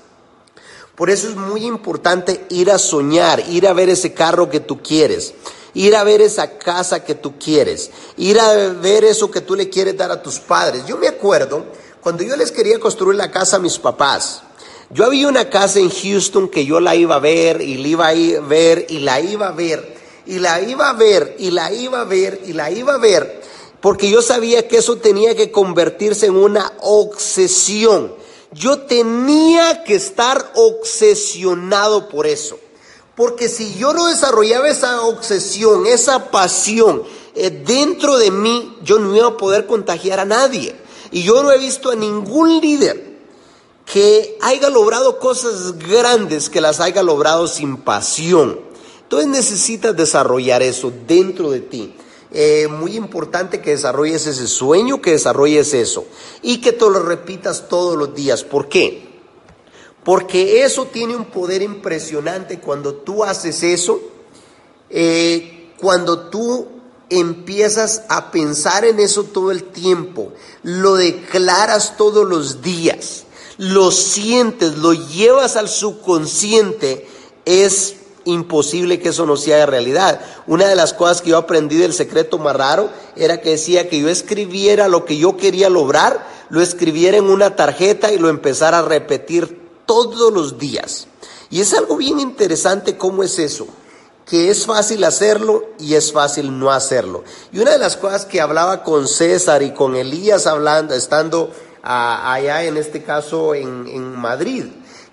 [0.94, 4.80] Por eso es muy importante ir a soñar, ir a ver ese carro que tú
[4.80, 5.34] quieres,
[5.74, 9.68] ir a ver esa casa que tú quieres, ir a ver eso que tú le
[9.68, 10.86] quieres dar a tus padres.
[10.86, 11.66] Yo me acuerdo
[12.00, 14.44] cuando yo les quería construir la casa a mis papás.
[14.90, 18.38] Yo había una casa en Houston que yo la iba a ver y la iba
[18.38, 19.96] a ver y la iba a ver
[20.26, 23.46] y la iba a ver y la iba a ver y la iba a ver
[23.86, 28.12] porque yo sabía que eso tenía que convertirse en una obsesión.
[28.50, 32.58] Yo tenía que estar obsesionado por eso.
[33.14, 37.04] Porque si yo no desarrollaba esa obsesión, esa pasión
[37.36, 40.74] eh, dentro de mí, yo no iba a poder contagiar a nadie.
[41.12, 43.05] Y yo no he visto a ningún líder
[43.86, 48.60] que haya logrado cosas grandes, que las haya logrado sin pasión.
[49.02, 51.94] Entonces necesitas desarrollar eso dentro de ti.
[52.32, 56.04] Eh, muy importante que desarrolles ese sueño, que desarrolles eso
[56.42, 58.42] y que te lo repitas todos los días.
[58.42, 59.06] ¿Por qué?
[60.02, 64.00] Porque eso tiene un poder impresionante cuando tú haces eso,
[64.90, 66.66] eh, cuando tú
[67.08, 70.32] empiezas a pensar en eso todo el tiempo,
[70.64, 73.25] lo declaras todos los días
[73.58, 77.08] lo sientes, lo llevas al subconsciente,
[77.44, 80.20] es imposible que eso no sea realidad.
[80.46, 84.00] Una de las cosas que yo aprendí del secreto más raro era que decía que
[84.00, 88.80] yo escribiera lo que yo quería lograr, lo escribiera en una tarjeta y lo empezara
[88.80, 91.06] a repetir todos los días.
[91.48, 93.68] Y es algo bien interesante cómo es eso,
[94.26, 97.22] que es fácil hacerlo y es fácil no hacerlo.
[97.52, 101.52] Y una de las cosas que hablaba con César y con Elías hablando, estando
[101.86, 104.64] allá en este caso en, en Madrid,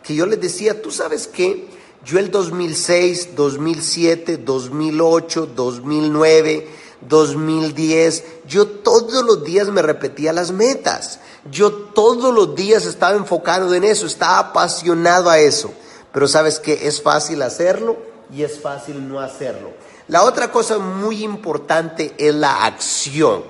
[0.02, 1.68] que yo les decía, tú sabes qué,
[2.04, 6.68] yo el 2006, 2007, 2008, 2009,
[7.08, 11.20] 2010, yo todos los días me repetía las metas.
[11.52, 15.72] Yo todos los días estaba enfocado en eso, estaba apasionado a eso.
[16.12, 17.98] Pero sabes que es fácil hacerlo
[18.34, 19.72] y es fácil no hacerlo.
[20.08, 23.44] La otra cosa muy importante es la acción.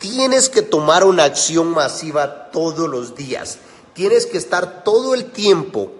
[0.00, 3.58] Tienes que tomar una acción masiva todos los días.
[3.92, 5.92] Tienes que estar todo el tiempo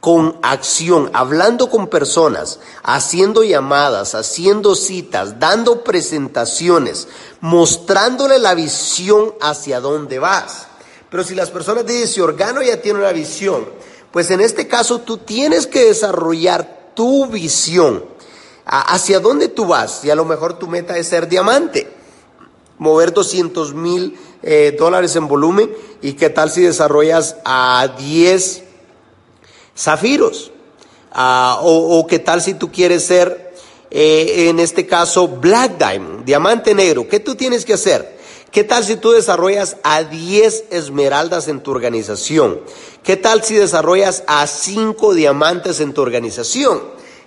[0.00, 7.08] con acción, hablando con personas, haciendo llamadas, haciendo citas, dando presentaciones,
[7.40, 10.66] mostrándole la visión hacia dónde vas.
[11.10, 13.66] Pero si las personas dicen, si Organo ya tiene una visión,
[14.12, 18.04] pues en este caso tú tienes que desarrollar tu visión.
[18.66, 20.04] ¿Hacia dónde tú vas?
[20.04, 21.99] Y a lo mejor tu meta es ser diamante
[22.80, 28.62] mover 200 mil eh, dólares en volumen y qué tal si desarrollas a 10
[29.76, 30.50] zafiros
[31.12, 33.54] ah, o, qué tal si tú quieres ser
[33.90, 38.18] eh, en este caso black diamond, diamante negro, ¿qué tú tienes que hacer?
[38.50, 42.60] ¿Qué tal si tú desarrollas a 10 esmeraldas en tu organización?
[43.04, 46.80] ¿Qué tal si desarrollas a 5 diamantes en tu organización?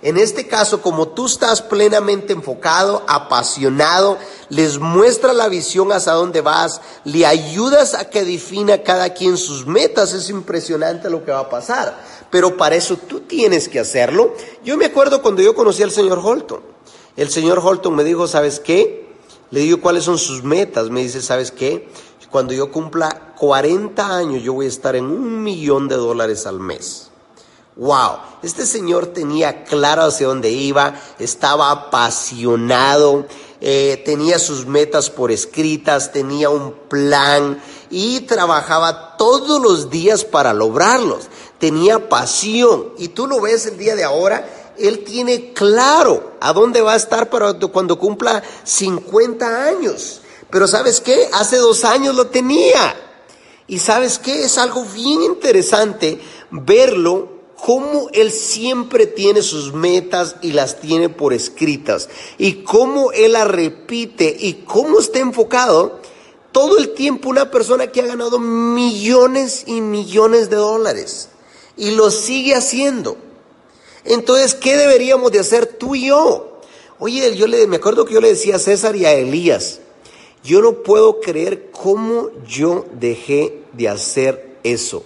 [0.04, 4.18] En este caso, como tú estás plenamente enfocado, apasionado,
[4.50, 9.66] les muestra la visión hacia dónde vas, le ayudas a que defina cada quien sus
[9.66, 11.98] metas, es impresionante lo que va a pasar.
[12.30, 14.34] Pero para eso tú tienes que hacerlo.
[14.62, 16.60] Yo me acuerdo cuando yo conocí al señor Holton.
[17.16, 19.08] El señor Holton me dijo, ¿sabes qué?
[19.50, 20.90] Le digo, ¿cuáles son sus metas?
[20.90, 21.88] Me dice, ¿sabes qué?
[22.30, 26.60] Cuando yo cumpla 40 años, yo voy a estar en un millón de dólares al
[26.60, 27.10] mes.
[27.76, 33.26] Wow, este señor tenía claro hacia dónde iba, estaba apasionado,
[33.60, 37.60] eh, tenía sus metas por escritas, tenía un plan
[37.90, 41.24] y trabajaba todos los días para lograrlos.
[41.58, 46.80] Tenía pasión y tú lo ves el día de ahora, él tiene claro a dónde
[46.80, 50.20] va a estar para cuando cumpla 50 años.
[50.48, 52.94] Pero sabes qué, hace dos años lo tenía.
[53.66, 57.33] Y sabes qué, es algo bien interesante verlo
[57.64, 63.48] cómo Él siempre tiene sus metas y las tiene por escritas, y cómo Él las
[63.48, 65.98] repite y cómo está enfocado
[66.52, 71.30] todo el tiempo una persona que ha ganado millones y millones de dólares
[71.78, 73.16] y lo sigue haciendo.
[74.04, 76.60] Entonces, ¿qué deberíamos de hacer tú y yo?
[76.98, 79.80] Oye, yo le, me acuerdo que yo le decía a César y a Elías,
[80.44, 85.02] yo no puedo creer cómo yo dejé de hacer eso.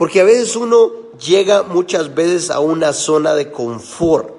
[0.00, 4.30] Porque a veces uno llega muchas veces a una zona de confort,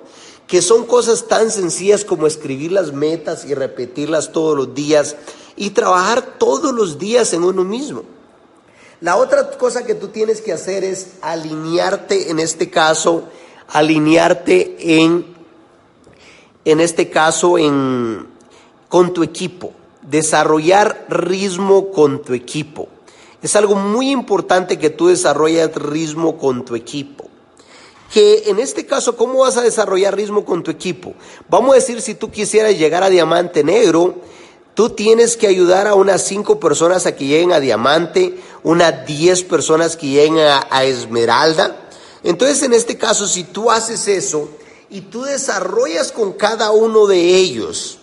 [0.47, 5.17] que son cosas tan sencillas como escribir las metas y repetirlas todos los días
[5.55, 8.01] y trabajar todos los días en uno mismo.
[9.01, 13.25] La otra cosa que tú tienes que hacer es alinearte, en este caso,
[13.67, 15.27] alinearte en,
[16.65, 18.25] en este caso, en,
[18.89, 22.87] con tu equipo, desarrollar ritmo con tu equipo.
[23.41, 27.27] Es algo muy importante que tú desarrolles ritmo con tu equipo.
[28.13, 31.13] Que en este caso, ¿cómo vas a desarrollar ritmo con tu equipo?
[31.49, 34.15] Vamos a decir, si tú quisieras llegar a diamante negro,
[34.73, 39.43] tú tienes que ayudar a unas cinco personas a que lleguen a diamante, unas diez
[39.43, 41.89] personas que lleguen a, a esmeralda.
[42.23, 44.49] Entonces, en este caso, si tú haces eso
[44.89, 48.00] y tú desarrollas con cada uno de ellos,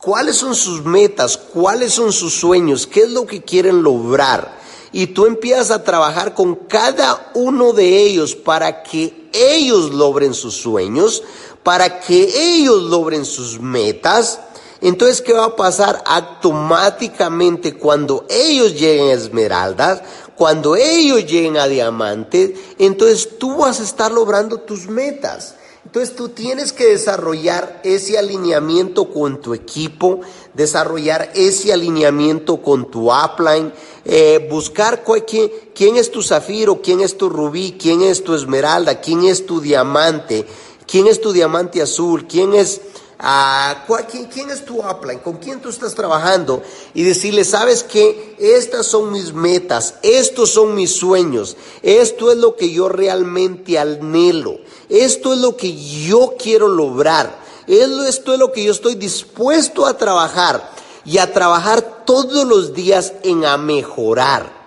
[0.00, 4.58] cuáles son sus metas, cuáles son sus sueños, qué es lo que quieren lograr.
[4.92, 10.56] Y tú empiezas a trabajar con cada uno de ellos para que ellos logren sus
[10.56, 11.22] sueños,
[11.62, 14.40] para que ellos logren sus metas.
[14.80, 16.02] Entonces, ¿qué va a pasar?
[16.06, 20.02] Automáticamente cuando ellos lleguen a esmeraldas,
[20.34, 25.54] cuando ellos lleguen a diamantes, entonces tú vas a estar logrando tus metas.
[25.90, 30.20] Entonces tú tienes que desarrollar ese alineamiento con tu equipo,
[30.54, 33.72] desarrollar ese alineamiento con tu upline,
[34.04, 39.00] eh, buscar quién, quién es tu zafiro, quién es tu rubí, quién es tu esmeralda,
[39.00, 40.46] quién es tu diamante,
[40.86, 42.80] quién es tu diamante azul, quién es
[43.22, 43.84] a
[44.32, 46.62] ¿quién, es tu upline, con quién tú estás trabajando
[46.94, 52.56] y decirle, sabes que estas son mis metas, estos son mis sueños, esto es lo
[52.56, 58.64] que yo realmente anhelo, esto es lo que yo quiero lograr, esto es lo que
[58.64, 60.70] yo estoy dispuesto a trabajar
[61.04, 64.60] y a trabajar todos los días en a mejorar.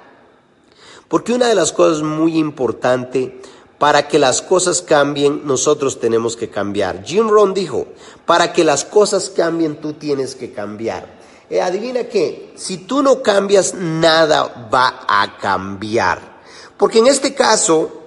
[1.10, 3.30] Porque una de las cosas muy importantes
[3.78, 7.04] para que las cosas cambien, nosotros tenemos que cambiar.
[7.04, 7.88] Jim Rohn dijo,
[8.26, 11.06] para que las cosas cambien, tú tienes que cambiar.
[11.50, 16.40] Eh, adivina qué, si tú no cambias, nada va a cambiar.
[16.78, 18.03] Porque en este caso,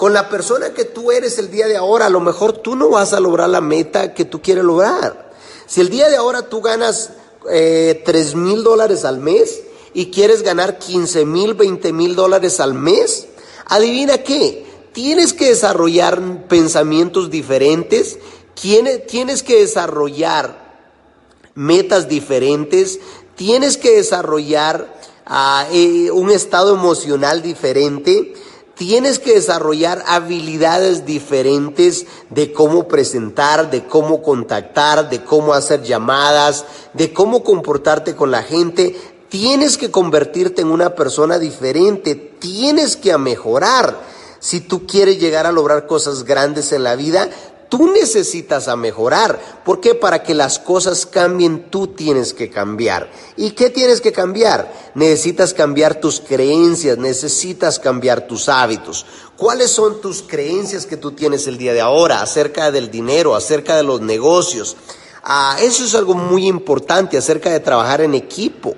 [0.00, 2.88] con la persona que tú eres el día de ahora, a lo mejor tú no
[2.88, 5.30] vas a lograr la meta que tú quieres lograr.
[5.66, 7.10] Si el día de ahora tú ganas
[7.50, 9.60] eh, 3 mil dólares al mes
[9.92, 13.26] y quieres ganar 15 mil, 20 mil dólares al mes,
[13.66, 18.18] adivina qué, tienes que desarrollar pensamientos diferentes,
[18.54, 20.80] tienes que desarrollar
[21.54, 23.00] metas diferentes,
[23.36, 28.32] tienes que desarrollar ah, eh, un estado emocional diferente,
[28.80, 36.64] tienes que desarrollar habilidades diferentes de cómo presentar, de cómo contactar, de cómo hacer llamadas,
[36.94, 38.98] de cómo comportarte con la gente.
[39.28, 44.00] Tienes que convertirte en una persona diferente, tienes que mejorar.
[44.38, 47.28] Si tú quieres llegar a lograr cosas grandes en la vida,
[47.70, 49.62] tú necesitas a mejorar.
[49.64, 49.94] ¿Por qué?
[49.94, 53.10] Para que las cosas cambien, tú tienes que cambiar.
[53.36, 54.70] ¿Y qué tienes que cambiar?
[54.94, 59.06] Necesitas cambiar tus creencias, necesitas cambiar tus hábitos.
[59.38, 63.76] ¿Cuáles son tus creencias que tú tienes el día de ahora acerca del dinero, acerca
[63.76, 64.76] de los negocios?
[65.22, 68.74] Ah, eso es algo muy importante acerca de trabajar en equipo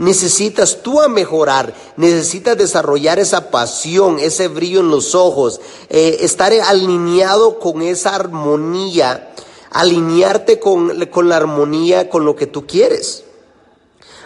[0.00, 6.52] necesitas tú a mejorar, necesitas desarrollar esa pasión, ese brillo en los ojos, eh, estar
[6.54, 9.34] alineado con esa armonía,
[9.70, 13.24] alinearte con, con la armonía con lo que tú quieres,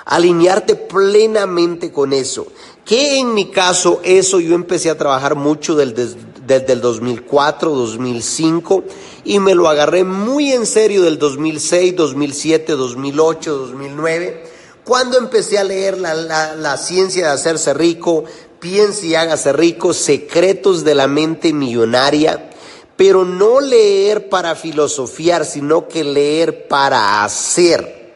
[0.04, 2.46] alinearte plenamente con eso.
[2.84, 8.84] Que en mi caso, eso yo empecé a trabajar mucho desde el 2004, 2005
[9.24, 14.53] y me lo agarré muy en serio del 2006, 2007, 2008, 2009,
[14.84, 18.24] cuando empecé a leer la, la ciencia de hacerse rico,
[18.60, 22.50] piense y hágase rico, secretos de la mente millonaria,
[22.96, 28.14] pero no leer para filosofiar, sino que leer para hacer.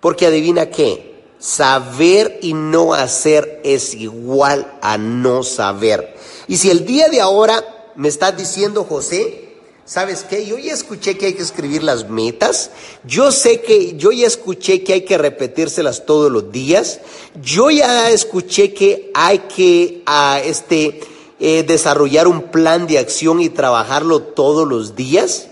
[0.00, 6.14] Porque adivina qué, saber y no hacer es igual a no saber.
[6.46, 9.49] Y si el día de ahora me estás diciendo, José,
[9.90, 10.46] ¿Sabes qué?
[10.46, 12.70] Yo ya escuché que hay que escribir las metas.
[13.02, 17.00] Yo sé que, yo ya escuché que hay que repetírselas todos los días.
[17.42, 21.00] Yo ya escuché que hay que, ah, este,
[21.40, 25.48] eh, desarrollar un plan de acción y trabajarlo todos los días.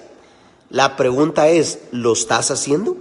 [0.70, 2.96] La pregunta es, ¿lo estás haciendo?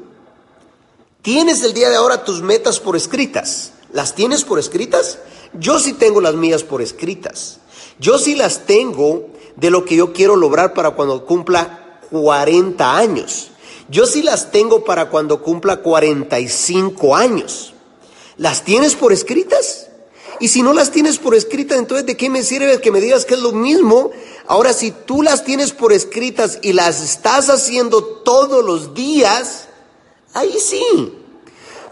[1.22, 3.74] ¿Tienes el día de ahora tus metas por escritas?
[3.94, 5.20] ¿Las tienes por escritas?
[5.54, 7.60] Yo sí tengo las mías por escritas.
[8.00, 13.52] Yo sí las tengo de lo que yo quiero lograr para cuando cumpla 40 años.
[13.90, 17.74] Yo sí las tengo para cuando cumpla 45 años.
[18.38, 19.90] ¿Las tienes por escritas?
[20.40, 23.26] Y si no las tienes por escritas, entonces ¿de qué me sirve que me digas
[23.26, 24.12] que es lo mismo?
[24.46, 29.68] Ahora, si tú las tienes por escritas y las estás haciendo todos los días,
[30.34, 31.14] ahí sí.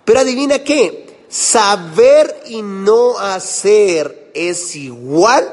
[0.03, 5.51] Pero adivina qué, saber y no hacer es igual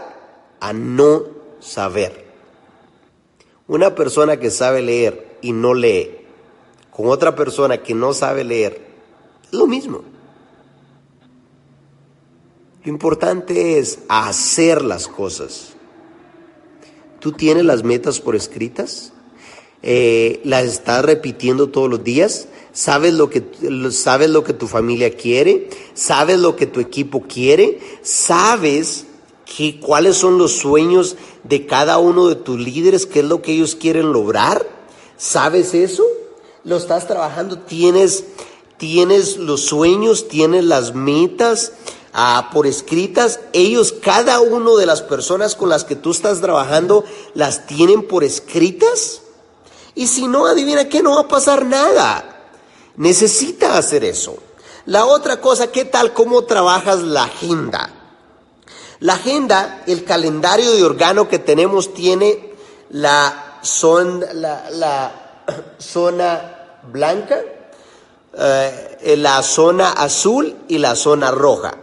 [0.61, 2.25] a no saber.
[3.69, 6.11] Una persona que sabe leer y no lee,
[6.91, 8.85] con otra persona que no sabe leer,
[9.45, 10.03] es lo mismo.
[12.85, 15.75] Lo importante es hacer las cosas.
[17.21, 19.13] ¿Tú tienes las metas por escritas?
[19.83, 22.49] Eh, ¿Las estás repitiendo todos los días?
[22.73, 23.45] ¿Sabes lo, que,
[23.93, 25.69] ¿Sabes lo que tu familia quiere?
[25.95, 27.79] ¿Sabes lo que tu equipo quiere?
[28.03, 29.07] ¿Sabes
[29.81, 33.75] cuáles son los sueños de cada uno de tus líderes, qué es lo que ellos
[33.75, 34.67] quieren lograr.
[35.17, 36.05] ¿Sabes eso?
[36.65, 37.59] ¿Lo estás trabajando?
[37.59, 38.25] ¿Tienes,
[38.79, 40.29] tienes los sueños?
[40.29, 41.73] ¿Tienes las metas?
[42.15, 47.05] Ah, por escritas, ellos, cada uno de las personas con las que tú estás trabajando,
[47.35, 49.23] las tienen por escritas.
[49.95, 52.51] Y si no, adivina que no va a pasar nada.
[52.97, 54.37] Necesita hacer eso.
[54.85, 58.02] La otra cosa, ¿qué tal cómo trabajas la agenda?
[59.03, 62.55] La agenda, el calendario de órgano que tenemos tiene
[62.91, 63.61] la,
[64.71, 65.13] la,
[65.79, 67.43] zona blanca,
[68.33, 71.75] eh, la zona azul y la zona roja.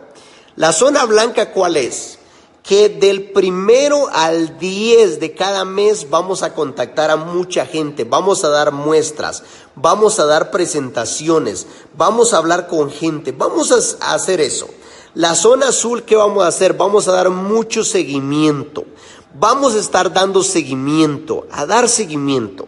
[0.56, 2.20] La zona blanca, ¿cuál es?
[2.64, 8.46] Que del primero al 10 de cada mes vamos a contactar a mucha gente, vamos
[8.46, 9.44] a dar muestras,
[9.76, 11.68] vamos a dar presentaciones,
[11.98, 14.70] vamos a hablar con gente, vamos a hacer eso.
[15.16, 16.74] La zona azul, ¿qué vamos a hacer?
[16.74, 18.86] Vamos a dar mucho seguimiento.
[19.34, 22.68] Vamos a estar dando seguimiento, a dar seguimiento.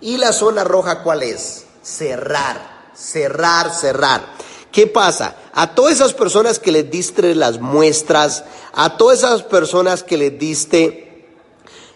[0.00, 1.66] ¿Y la zona roja cuál es?
[1.82, 4.34] Cerrar, cerrar, cerrar.
[4.72, 5.36] ¿Qué pasa?
[5.52, 10.38] A todas esas personas que les diste las muestras, a todas esas personas que les
[10.38, 11.28] diste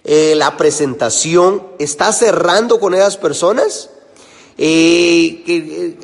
[0.05, 3.91] eh, la presentación, ¿estás cerrando con esas personas?
[4.57, 5.99] Eh, eh,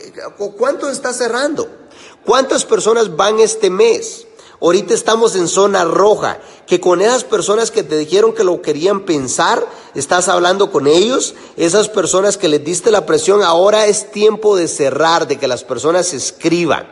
[0.57, 1.86] ¿Cuánto está cerrando?
[2.27, 4.27] ¿Cuántas personas van este mes?
[4.61, 9.05] Ahorita estamos en zona roja, que con esas personas que te dijeron que lo querían
[9.05, 9.65] pensar,
[9.95, 14.67] estás hablando con ellos, esas personas que les diste la presión, ahora es tiempo de
[14.67, 16.89] cerrar, de que las personas escriban.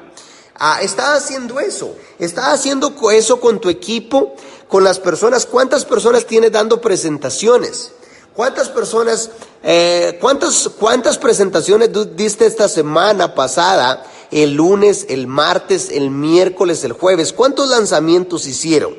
[0.54, 4.36] Ah, estás haciendo eso, estás haciendo eso con tu equipo,
[4.68, 5.46] con las personas.
[5.46, 7.90] ¿Cuántas personas tienes dando presentaciones?
[8.34, 9.30] ¿Cuántas personas,
[9.62, 14.04] eh, cuántas, cuántas presentaciones diste esta semana pasada?
[14.34, 17.32] el lunes, el martes, el miércoles, el jueves.
[17.32, 18.96] ¿Cuántos lanzamientos hicieron?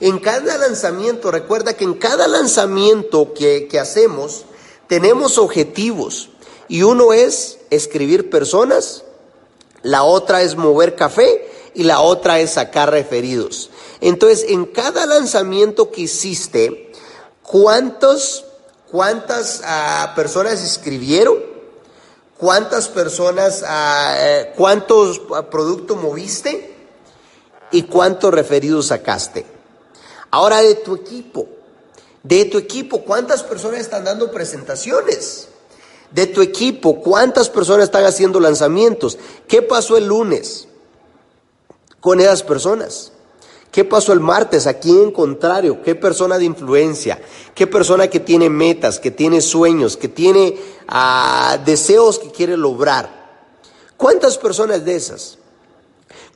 [0.00, 4.44] En cada lanzamiento, recuerda que en cada lanzamiento que, hacemos
[4.88, 6.30] tenemos objetivos
[6.66, 9.04] y uno es escribir personas,
[9.82, 13.70] la otra es mover café y la otra es sacar referidos.
[14.00, 16.92] Entonces, en cada lanzamiento que hiciste,
[17.42, 18.44] ¿cuántos,
[18.92, 21.52] ¿cuántas ah, personas escribieron?
[22.42, 26.74] cuántas personas, ah, eh, cuántos productos moviste
[27.70, 29.46] y cuántos referidos sacaste.
[30.28, 31.46] Ahora de tu equipo,
[32.24, 35.46] de tu equipo, ¿cuántas personas están dando presentaciones?
[36.10, 39.18] De tu equipo, ¿cuántas personas están haciendo lanzamientos?
[39.46, 40.66] ¿Qué pasó el lunes
[42.00, 43.12] con esas personas?
[43.72, 44.66] ¿Qué pasó el martes?
[44.66, 47.18] Aquí en contrario, ¿qué persona de influencia?
[47.54, 50.58] ¿Qué persona que tiene metas, que tiene sueños, que tiene
[50.88, 53.48] ah, deseos que quiere lograr?
[53.96, 55.38] ¿Cuántas personas de esas?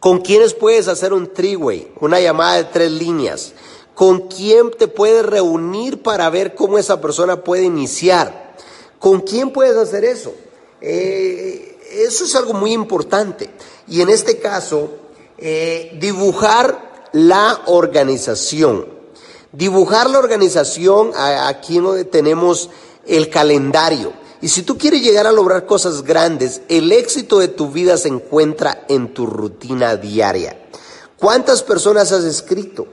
[0.01, 3.53] ¿Con quiénes puedes hacer un triway, una llamada de tres líneas?
[3.95, 8.57] ¿Con quién te puedes reunir para ver cómo esa persona puede iniciar?
[8.99, 10.33] ¿Con quién puedes hacer eso?
[10.81, 13.51] Eh, eso es algo muy importante.
[13.89, 14.89] Y en este caso,
[15.37, 18.87] eh, dibujar la organización.
[19.51, 22.69] Dibujar la organización, aquí tenemos
[23.07, 24.13] el calendario.
[24.43, 28.09] Y si tú quieres llegar a lograr cosas grandes, el éxito de tu vida se
[28.09, 30.69] encuentra en tu rutina diaria.
[31.17, 32.87] ¿Cuántas personas has escrito?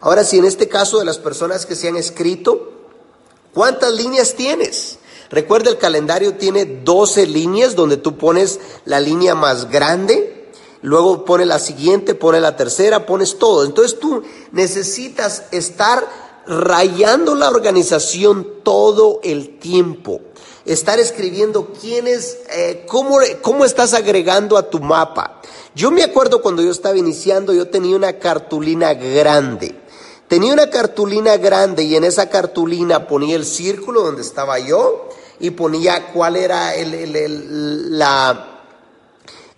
[0.00, 2.72] Ahora, si en este caso de las personas que se han escrito,
[3.54, 4.98] ¿cuántas líneas tienes?
[5.30, 10.27] Recuerda, el calendario tiene 12 líneas donde tú pones la línea más grande,
[10.82, 13.64] luego pones la siguiente, pones la tercera, pones todo.
[13.64, 14.22] Entonces tú
[14.52, 16.06] necesitas estar
[16.46, 20.20] rayando la organización todo el tiempo.
[20.64, 25.40] Estar escribiendo quién es, eh, cómo, cómo estás agregando a tu mapa.
[25.74, 29.74] Yo me acuerdo cuando yo estaba iniciando, yo tenía una cartulina grande.
[30.28, 35.08] Tenía una cartulina grande y en esa cartulina ponía el círculo donde estaba yo
[35.40, 38.57] y ponía cuál era el, la,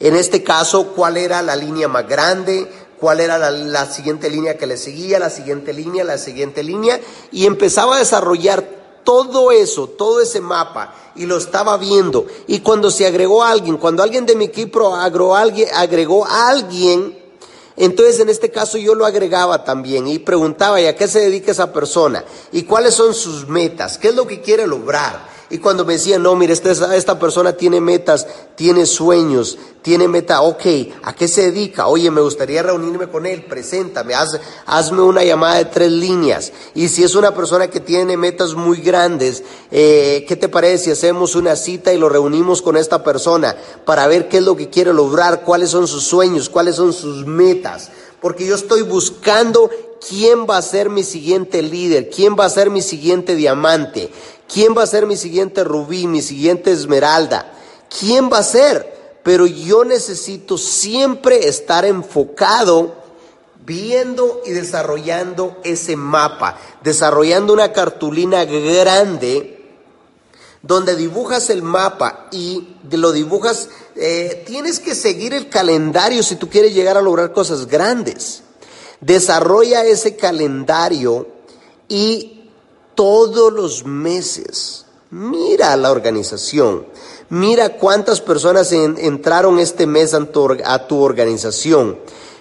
[0.01, 2.66] en este caso, cuál era la línea más grande,
[2.98, 7.46] cuál era la, siguiente línea que le seguía, la siguiente línea, la siguiente línea, y
[7.46, 8.64] empezaba a desarrollar
[9.05, 12.26] todo eso, todo ese mapa, y lo estaba viendo.
[12.46, 16.48] Y cuando se agregó a alguien, cuando alguien de mi equipo agregó alguien, agregó a
[16.48, 17.20] alguien
[17.80, 21.53] entonces en este caso yo lo agregaba también y preguntaba, ¿y a qué se dedica
[21.53, 22.22] esa persona?
[22.53, 23.96] ¿Y cuáles son sus metas?
[23.96, 25.26] ¿Qué es lo que quiere lograr?
[25.51, 28.24] Y cuando me decían, no, mire, esta, esta persona tiene metas,
[28.55, 30.64] tiene sueños, tiene meta, ok,
[31.03, 31.88] ¿a qué se dedica?
[31.88, 36.53] Oye, me gustaría reunirme con él, preséntame, haz, hazme una llamada de tres líneas.
[36.76, 39.42] Y si es una persona que tiene metas muy grandes,
[39.72, 44.07] eh, ¿qué te parece si hacemos una cita y lo reunimos con esta persona para
[44.07, 47.90] ver qué es lo que quiere lograr, cuáles son sus sueños, cuáles son sus metas?
[48.21, 49.71] Porque yo estoy buscando
[50.07, 54.11] quién va a ser mi siguiente líder, quién va a ser mi siguiente diamante,
[54.53, 57.53] ¿Quién va a ser mi siguiente rubí, mi siguiente esmeralda?
[58.01, 59.21] ¿Quién va a ser?
[59.23, 62.95] Pero yo necesito siempre estar enfocado
[63.64, 69.57] viendo y desarrollando ese mapa, desarrollando una cartulina grande
[70.62, 73.68] donde dibujas el mapa y lo dibujas,
[74.03, 78.42] eh, tienes que seguir el calendario si tú quieres llegar a lograr cosas grandes.
[79.03, 81.26] Desarrolla ese calendario
[81.86, 82.48] y
[82.94, 84.86] todos los meses.
[85.11, 86.86] Mira la organización.
[87.28, 91.98] Mira cuántas personas entraron este mes a tu, organización.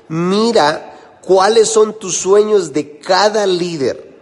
[0.07, 4.17] Mira cuáles son tus sueños de cada líder.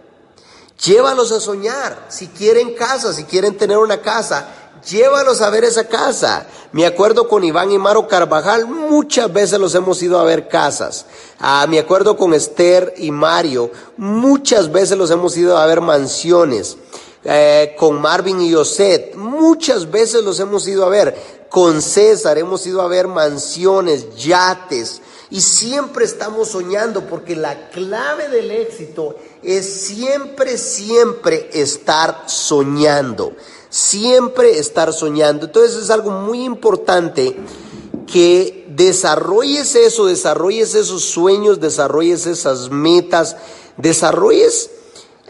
[0.84, 2.06] Llévalos a soñar.
[2.08, 6.46] Si quieren casa, si quieren tener una casa, llévalos a ver esa casa.
[6.72, 11.06] Me acuerdo con Iván y Maro Carvajal, muchas veces los hemos ido a ver casas.
[11.38, 16.76] Ah, me acuerdo con Esther y Mario, muchas veces los hemos ido a ver mansiones.
[17.24, 21.38] Eh, con Marvin y Yoset, muchas veces los hemos ido a ver.
[21.48, 25.00] Con César hemos ido a ver mansiones, yates.
[25.30, 33.32] Y siempre estamos soñando porque la clave del éxito es siempre, siempre estar soñando
[33.70, 35.46] siempre estar soñando.
[35.46, 37.36] Entonces es algo muy importante
[38.06, 43.36] que desarrolles eso, desarrolles esos sueños, desarrolles esas metas,
[43.76, 44.70] desarrolles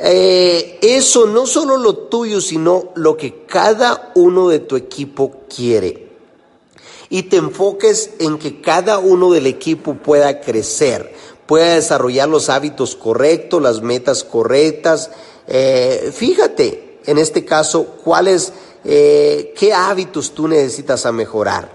[0.00, 6.08] eh, eso, no solo lo tuyo, sino lo que cada uno de tu equipo quiere.
[7.10, 11.12] Y te enfoques en que cada uno del equipo pueda crecer,
[11.46, 15.10] pueda desarrollar los hábitos correctos, las metas correctas.
[15.48, 18.52] Eh, fíjate, en este caso, cuáles,
[18.84, 21.70] eh, qué hábitos tú necesitas a mejorar.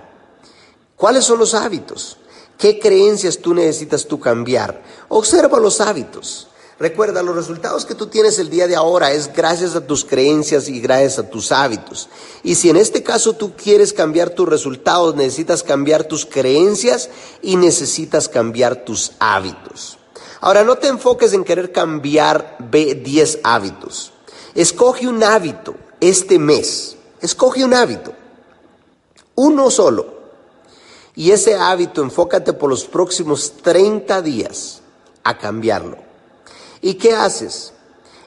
[0.95, 2.17] ¿Cuáles son los hábitos?
[2.57, 4.82] ¿Qué creencias tú necesitas tú cambiar?
[5.09, 6.47] Observa los hábitos.
[6.80, 10.67] Recuerda, los resultados que tú tienes el día de ahora es gracias a tus creencias
[10.67, 12.09] y gracias a tus hábitos.
[12.41, 17.09] Y si en este caso tú quieres cambiar tus resultados, necesitas cambiar tus creencias
[17.41, 19.97] y necesitas cambiar tus hábitos.
[20.39, 24.12] Ahora, no te enfoques en querer cambiar 10 hábitos.
[24.56, 26.95] Escoge un hábito este mes.
[27.22, 28.14] Escoge un hábito.
[29.36, 30.06] Uno solo.
[31.16, 34.82] Y ese hábito enfócate por los próximos 30 días
[35.24, 35.97] a cambiarlo.
[36.82, 37.74] ¿Y qué haces?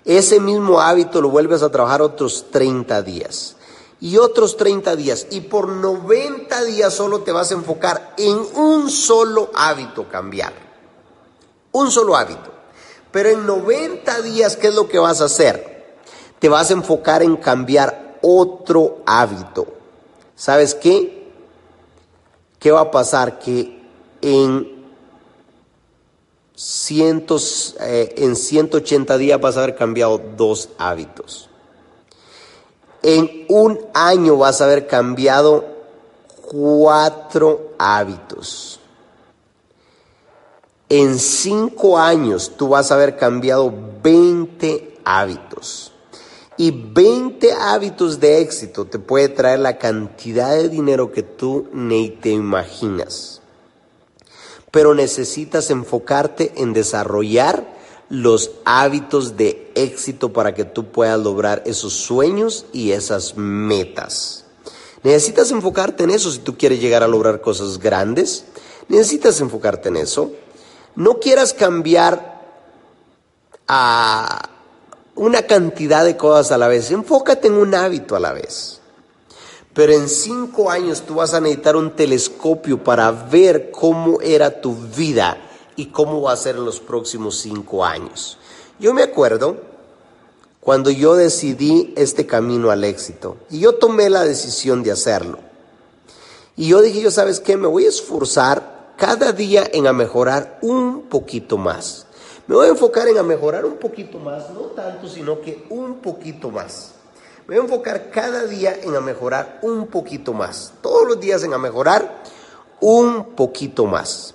[0.05, 3.57] Ese mismo hábito lo vuelves a trabajar otros 30 días.
[4.01, 5.27] Y otros 30 días.
[5.31, 10.53] Y por 90 días solo te vas a enfocar en un solo hábito cambiar.
[11.72, 12.53] Un solo hábito.
[13.12, 15.76] Pero en 90 días, ¿qué es lo que vas a hacer?
[16.39, 19.66] Te vas a enfocar en cambiar otro hábito.
[20.34, 21.32] ¿Sabes qué?
[22.59, 23.39] ¿Qué va a pasar?
[23.39, 23.82] Que
[24.20, 24.76] en
[26.55, 31.49] cientos, eh, en 180 días vas a haber cambiado dos hábitos.
[33.03, 35.64] En un año vas a haber cambiado
[36.43, 38.80] cuatro hábitos.
[40.89, 43.72] En cinco años tú vas a haber cambiado
[44.03, 45.93] 20 hábitos.
[46.59, 52.11] Y 20 hábitos de éxito te puede traer la cantidad de dinero que tú ni
[52.11, 53.42] te imaginas.
[54.70, 57.76] Pero necesitas enfocarte en desarrollar
[58.09, 64.44] los hábitos de éxito para que tú puedas lograr esos sueños y esas metas.
[65.02, 68.44] Necesitas enfocarte en eso si tú quieres llegar a lograr cosas grandes.
[68.88, 70.32] Necesitas enfocarte en eso.
[70.94, 72.42] No quieras cambiar
[73.68, 74.55] a
[75.17, 76.91] una cantidad de cosas a la vez.
[76.91, 78.81] Enfócate en un hábito a la vez.
[79.75, 84.75] Pero en cinco años tú vas a necesitar un telescopio para ver cómo era tu
[84.75, 85.37] vida
[85.77, 88.39] y cómo va a ser en los próximos cinco años.
[88.79, 89.57] Yo me acuerdo
[90.61, 95.41] cuando yo decidí este camino al éxito y yo tomé la decisión de hacerlo.
[96.57, 100.59] Y yo dije, yo sabes qué, me voy a esforzar cada día en a mejorar
[100.62, 102.05] un poquito más.
[102.47, 105.97] Me voy a enfocar en a mejorar un poquito más, no tanto, sino que un
[105.97, 106.92] poquito más.
[107.47, 110.72] Me voy a enfocar cada día en a mejorar un poquito más.
[110.80, 112.22] Todos los días en a mejorar
[112.80, 114.34] un poquito más.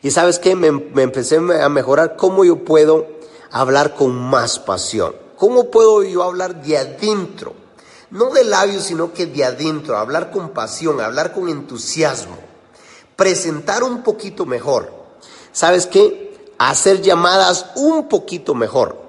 [0.00, 3.06] Y sabes qué, me, me empecé a mejorar cómo yo puedo
[3.50, 5.14] hablar con más pasión.
[5.36, 7.54] ¿Cómo puedo yo hablar de adentro?
[8.10, 9.98] No de labios, sino que de adentro.
[9.98, 12.38] Hablar con pasión, hablar con entusiasmo.
[13.16, 14.92] Presentar un poquito mejor.
[15.52, 16.31] ¿Sabes qué?
[16.70, 19.00] Hacer llamadas un poquito mejor,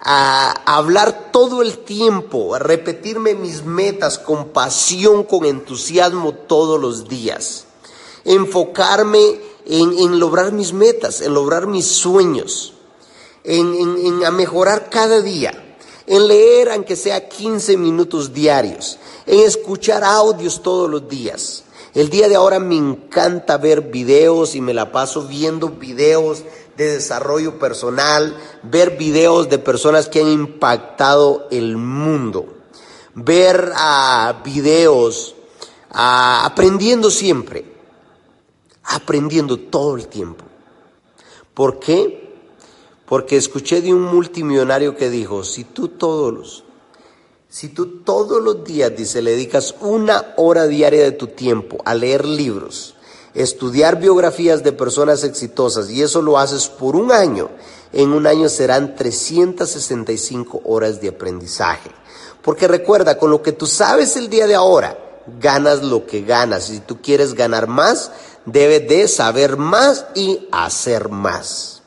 [0.00, 7.08] a hablar todo el tiempo, a repetirme mis metas con pasión, con entusiasmo todos los
[7.08, 7.64] días,
[8.24, 12.74] enfocarme en, lograr mis metas, en lograr mis sueños,
[13.44, 20.04] en, en, a mejorar cada día, en leer aunque sea 15 minutos diarios, en escuchar
[20.04, 21.64] audios todos los días.
[21.94, 26.42] El día de ahora me encanta ver videos y me la paso viendo videos
[26.76, 32.46] de desarrollo personal, ver videos de personas que han impactado el mundo,
[33.14, 33.72] ver
[34.44, 35.34] videos,
[35.90, 37.64] aprendiendo siempre,
[38.82, 40.44] aprendiendo todo el tiempo.
[41.54, 42.34] ¿Por qué?
[43.06, 46.64] Porque escuché de un multimillonario que dijo, si tú todos los,
[47.48, 51.94] si tú todos los días, dice, le dedicas una hora diaria de tu tiempo a
[51.94, 52.93] leer libros,
[53.34, 57.50] estudiar biografías de personas exitosas y eso lo haces por un año,
[57.92, 61.90] en un año serán 365 horas de aprendizaje.
[62.42, 64.98] Porque recuerda, con lo que tú sabes el día de ahora,
[65.40, 66.64] ganas lo que ganas.
[66.64, 68.10] Si tú quieres ganar más,
[68.44, 71.82] debes de saber más y hacer más.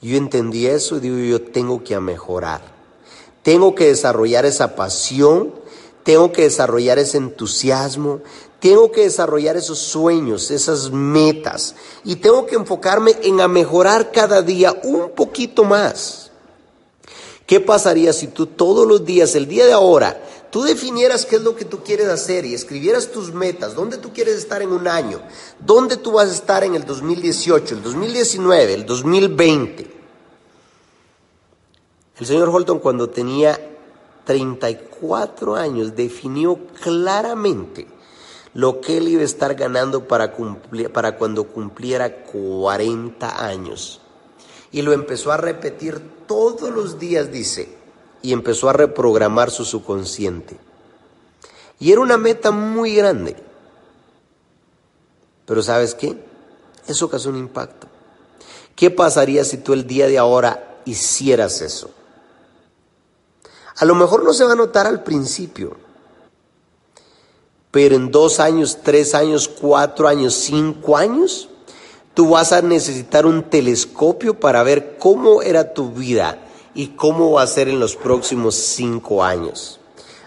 [0.00, 2.60] Yo entendí eso y digo, yo tengo que mejorar.
[3.42, 5.54] Tengo que desarrollar esa pasión,
[6.02, 8.20] tengo que desarrollar ese entusiasmo,
[8.64, 14.40] tengo que desarrollar esos sueños, esas metas y tengo que enfocarme en a mejorar cada
[14.40, 16.30] día un poquito más.
[17.46, 20.18] ¿Qué pasaría si tú todos los días, el día de ahora,
[20.50, 24.14] tú definieras qué es lo que tú quieres hacer y escribieras tus metas, dónde tú
[24.14, 25.20] quieres estar en un año,
[25.60, 29.90] dónde tú vas a estar en el 2018, el 2019, el 2020?
[32.18, 33.60] El señor Holton cuando tenía
[34.24, 37.92] 34 años definió claramente
[38.54, 44.00] lo que él iba a estar ganando para, cumplir, para cuando cumpliera 40 años.
[44.70, 47.68] Y lo empezó a repetir todos los días, dice,
[48.22, 50.56] y empezó a reprogramar su subconsciente.
[51.80, 53.36] Y era una meta muy grande.
[55.46, 56.16] Pero ¿sabes qué?
[56.86, 57.88] Eso causó un impacto.
[58.76, 61.90] ¿Qué pasaría si tú el día de ahora hicieras eso?
[63.76, 65.76] A lo mejor no se va a notar al principio,
[67.74, 71.48] pero en dos años, tres años, cuatro años, cinco años,
[72.14, 76.38] tú vas a necesitar un telescopio para ver cómo era tu vida
[76.72, 79.80] y cómo va a ser en los próximos cinco años.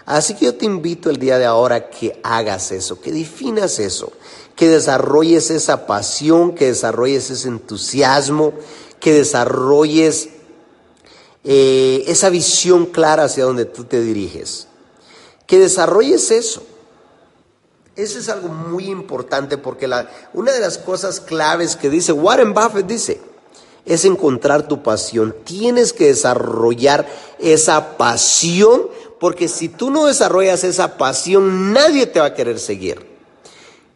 [0.04, 4.12] Así que yo te invito el día de ahora que hagas eso, que definas eso,
[4.54, 8.52] que desarrolles esa pasión, que desarrolles ese entusiasmo,
[9.00, 10.28] que desarrolles
[11.44, 14.68] eh, esa visión clara hacia donde tú te diriges.
[15.46, 16.62] Que desarrolles eso.
[17.98, 22.54] Eso es algo muy importante porque la, una de las cosas claves que dice Warren
[22.54, 23.20] Buffett dice
[23.84, 25.34] es encontrar tu pasión.
[25.42, 27.08] Tienes que desarrollar
[27.40, 28.82] esa pasión
[29.18, 33.04] porque si tú no desarrollas esa pasión nadie te va a querer seguir.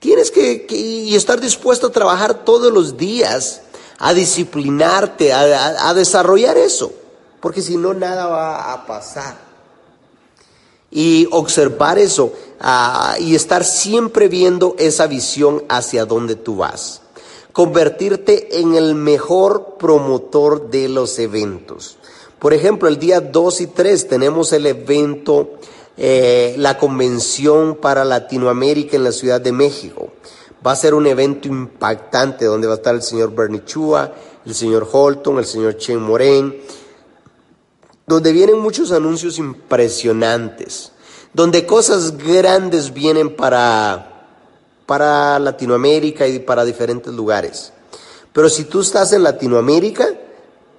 [0.01, 0.67] Tienes que,
[1.15, 3.61] estar dispuesto a trabajar todos los días,
[4.01, 6.93] a disciplinarte, a, desarrollar eso,
[7.39, 9.37] porque si no, nada va a pasar.
[10.91, 12.33] Y observar eso
[13.19, 17.03] y estar siempre viendo esa visión hacia donde tú vas.
[17.53, 21.99] Convertirte en el mejor promotor de los eventos.
[22.39, 25.59] Por ejemplo, el día 2 y 3 tenemos el evento,
[25.97, 30.13] eh, la convención para Latinoamérica en la Ciudad de México.
[30.67, 34.13] Va a ser un evento impactante donde va a estar el señor Bernie Chua,
[34.45, 36.61] el señor Holton, el señor Chen Moren,
[38.07, 40.93] donde vienen muchos anuncios impresionantes,
[41.35, 44.27] donde cosas grandes vienen para,
[44.87, 47.73] para Latinoamérica y para diferentes lugares.
[48.33, 50.09] Pero si tú estás en Latinoamérica,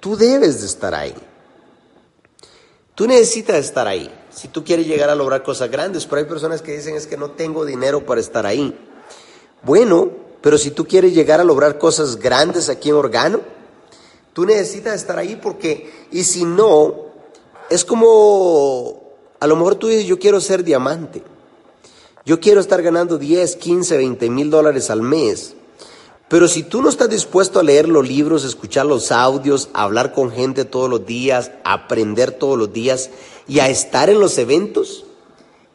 [0.00, 1.14] tú debes de estar ahí.
[2.94, 4.12] Tú necesitas estar ahí.
[4.30, 7.16] Si tú quieres llegar a lograr cosas grandes, pero hay personas que dicen es que
[7.16, 8.76] no tengo dinero para estar ahí.
[9.62, 13.40] Bueno, pero si tú quieres llegar a lograr cosas grandes aquí en Organo,
[14.32, 17.06] tú necesitas estar ahí porque, y si no,
[17.70, 19.03] es como,
[19.44, 21.22] a lo mejor tú dices, yo quiero ser diamante.
[22.24, 25.52] Yo quiero estar ganando 10, 15, 20 mil dólares al mes.
[26.30, 30.30] Pero si tú no estás dispuesto a leer los libros, escuchar los audios, hablar con
[30.30, 33.10] gente todos los días, aprender todos los días
[33.46, 35.04] y a estar en los eventos,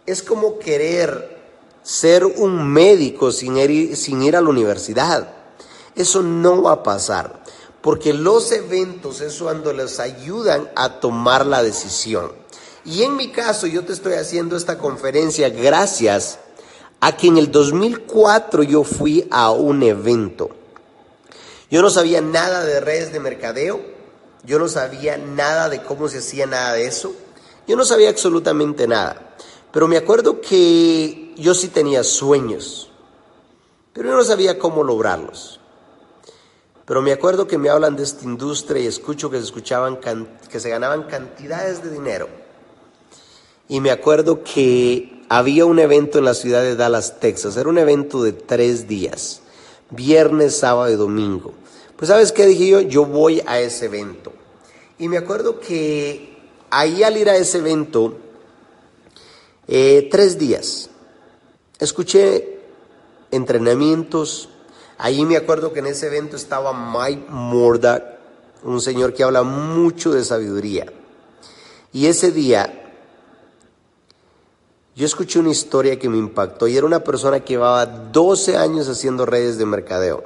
[0.07, 1.37] es como querer
[1.83, 5.31] ser un médico sin ir, sin ir a la universidad.
[5.95, 7.43] Eso no va a pasar,
[7.81, 12.31] porque los eventos es cuando les ayudan a tomar la decisión.
[12.89, 16.39] Y en mi caso, yo te estoy haciendo esta conferencia gracias
[16.99, 20.49] a que en el 2004 yo fui a un evento.
[21.69, 23.79] Yo no sabía nada de redes de mercadeo,
[24.43, 27.13] yo no sabía nada de cómo se hacía nada de eso,
[27.67, 29.35] yo no sabía absolutamente nada.
[29.71, 32.89] Pero me acuerdo que yo sí tenía sueños,
[33.93, 35.59] pero yo no sabía cómo lograrlos.
[36.85, 39.99] Pero me acuerdo que me hablan de esta industria y escucho que se escuchaban
[40.49, 42.48] que se ganaban cantidades de dinero.
[43.69, 47.55] Y me acuerdo que había un evento en la ciudad de Dallas, Texas.
[47.55, 49.41] Era un evento de tres días,
[49.91, 51.53] viernes, sábado y domingo.
[51.95, 54.33] Pues sabes qué dije yo, yo voy a ese evento.
[54.97, 56.35] Y me acuerdo que
[56.71, 58.17] ahí al ir a ese evento,
[59.67, 60.89] eh, tres días,
[61.77, 62.59] escuché
[63.29, 64.49] entrenamientos.
[64.97, 68.03] Ahí me acuerdo que en ese evento estaba Mike Mordak,
[68.63, 70.91] un señor que habla mucho de sabiduría.
[71.93, 72.78] Y ese día
[74.99, 78.89] yo escuché una historia que me impactó y era una persona que llevaba 12 años
[78.89, 80.25] haciendo redes de mercadeo.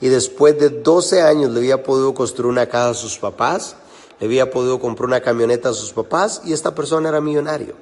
[0.00, 3.76] Y después de 12 años le había podido construir una casa a sus papás,
[4.18, 7.74] le había podido comprar una camioneta a sus papás y esta persona era millonario.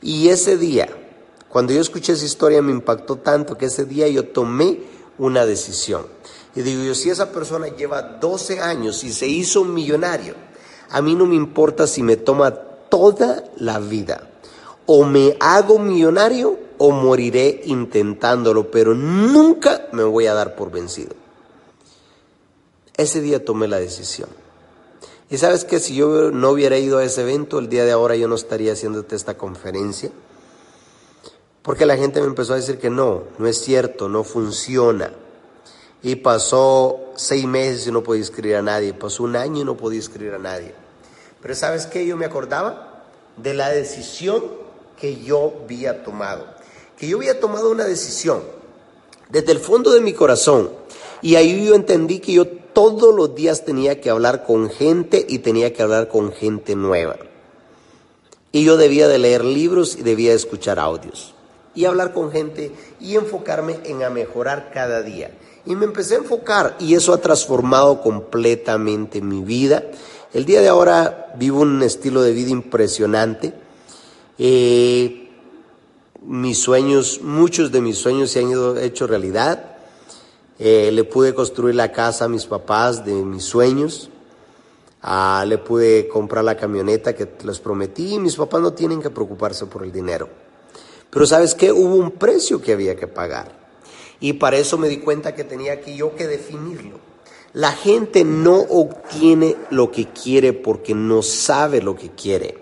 [0.00, 0.88] Y ese día,
[1.50, 4.80] cuando yo escuché esa historia me impactó tanto que ese día yo tomé
[5.18, 6.06] una decisión.
[6.56, 10.34] Y digo yo, si esa persona lleva 12 años y se hizo millonario,
[10.88, 14.30] a mí no me importa si me toma toda la vida
[14.86, 21.14] o me hago millonario o moriré intentándolo, pero nunca me voy a dar por vencido.
[22.96, 24.28] Ese día tomé la decisión.
[25.30, 28.16] Y sabes que si yo no hubiera ido a ese evento, el día de ahora
[28.16, 30.10] yo no estaría haciéndote esta conferencia.
[31.62, 35.12] Porque la gente me empezó a decir que no, no es cierto, no funciona.
[36.02, 39.76] Y pasó seis meses y no podía escribir a nadie, pasó un año y no
[39.76, 40.74] podía escribir a nadie.
[41.40, 42.04] Pero ¿sabes qué?
[42.04, 43.04] Yo me acordaba
[43.36, 44.61] de la decisión
[45.02, 46.46] que yo había tomado.
[46.96, 48.40] Que yo había tomado una decisión
[49.30, 50.70] desde el fondo de mi corazón.
[51.22, 55.40] Y ahí yo entendí que yo todos los días tenía que hablar con gente y
[55.40, 57.16] tenía que hablar con gente nueva.
[58.52, 61.34] Y yo debía de leer libros y debía de escuchar audios.
[61.74, 65.32] Y hablar con gente y enfocarme en a mejorar cada día.
[65.66, 69.82] Y me empecé a enfocar y eso ha transformado completamente mi vida.
[70.32, 73.61] El día de ahora vivo un estilo de vida impresionante.
[74.38, 75.30] Eh,
[76.24, 79.76] mis sueños, muchos de mis sueños se han ido hecho realidad.
[80.58, 84.10] Eh, le pude construir la casa a mis papás de mis sueños.
[85.02, 89.10] Ah, le pude comprar la camioneta que les prometí y mis papás no tienen que
[89.10, 90.28] preocuparse por el dinero.
[91.10, 93.60] Pero sabes qué, hubo un precio que había que pagar.
[94.20, 97.00] Y para eso me di cuenta que tenía que yo que definirlo.
[97.52, 102.61] La gente no obtiene lo que quiere porque no sabe lo que quiere.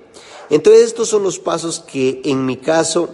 [0.51, 3.11] Entonces estos son los pasos que en mi caso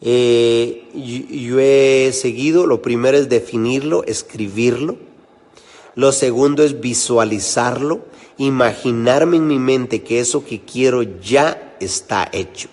[0.00, 2.66] eh, yo, he seguido.
[2.66, 4.96] Lo primero es definirlo, escribirlo.
[5.94, 8.00] Lo segundo es visualizarlo,
[8.38, 12.68] imaginarme en mi mente que eso que quiero ya está hecho.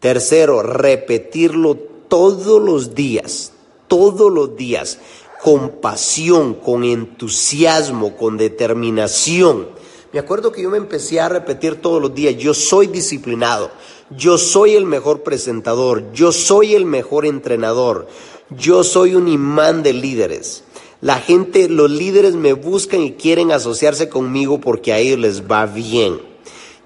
[0.00, 3.52] Tercero, repetirlo todos los días,
[3.86, 4.98] todos los días,
[5.42, 9.68] con pasión, con entusiasmo, con determinación.
[10.16, 13.70] Me acuerdo que yo me empecé a repetir todos los días, yo soy disciplinado,
[14.08, 18.08] yo soy el mejor presentador, yo soy el mejor entrenador,
[18.48, 20.64] yo soy un imán de líderes.
[21.02, 25.66] La gente, los líderes me buscan y quieren asociarse conmigo porque a ellos les va
[25.66, 26.18] bien.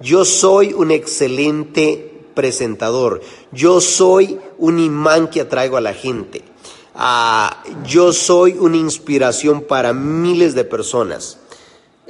[0.01, 3.21] Yo soy un excelente presentador.
[3.53, 6.43] Yo soy un imán que atraigo a la gente.
[6.97, 11.39] Ah, yo soy una inspiración para miles de personas.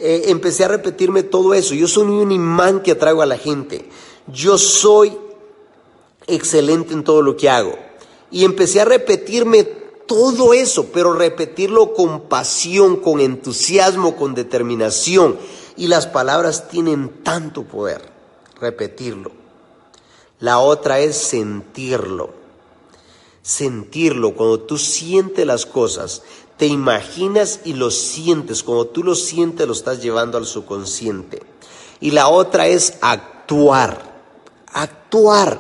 [0.03, 1.75] Eh, empecé a repetirme todo eso.
[1.75, 3.87] Yo soy un imán que atraigo a la gente.
[4.27, 5.17] Yo soy
[6.27, 7.79] excelente en todo lo que hago.
[8.31, 9.65] Y empecé a repetirme
[10.07, 15.37] todo eso, pero repetirlo con pasión, con entusiasmo, con determinación.
[15.77, 18.01] Y las palabras tienen tanto poder,
[18.59, 19.33] repetirlo.
[20.39, 22.41] La otra es sentirlo
[23.43, 26.23] sentirlo, cuando tú sientes las cosas,
[26.61, 31.43] te imaginas y lo sientes, cuando tú lo sientes lo estás llevando al subconsciente.
[32.01, 34.27] Y la otra es actuar,
[34.71, 35.59] actuar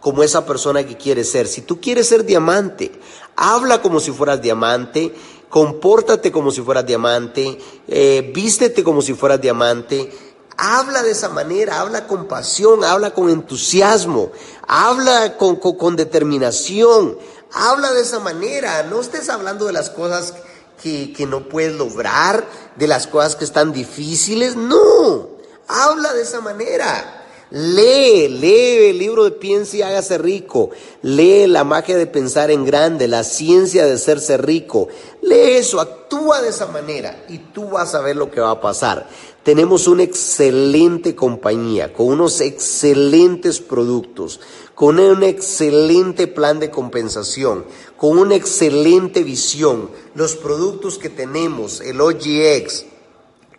[0.00, 1.46] como esa persona que quieres ser.
[1.46, 2.90] Si tú quieres ser diamante,
[3.36, 5.14] habla como si fueras diamante,
[5.48, 10.10] compórtate como si fueras diamante, eh, vístete como si fueras diamante,
[10.56, 14.32] habla de esa manera, habla con pasión, habla con entusiasmo,
[14.66, 17.16] habla con, con, determinación,
[17.52, 20.34] habla de esa manera, no estés hablando de las cosas
[20.82, 22.44] que, que no puedes lograr,
[22.76, 25.28] de las cosas que están difíciles, no,
[25.68, 27.16] habla de esa manera.
[27.50, 30.70] Lee, lee el libro de Piensa y hágase rico.
[31.02, 34.86] Lee la magia de pensar en grande, la ciencia de hacerse rico.
[35.22, 38.60] Lee eso, actúa de esa manera y tú vas a ver lo que va a
[38.60, 39.08] pasar.
[39.42, 44.38] Tenemos una excelente compañía, con unos excelentes productos,
[44.74, 47.64] con un excelente plan de compensación,
[47.96, 49.90] con una excelente visión.
[50.14, 52.84] Los productos que tenemos, el OGX,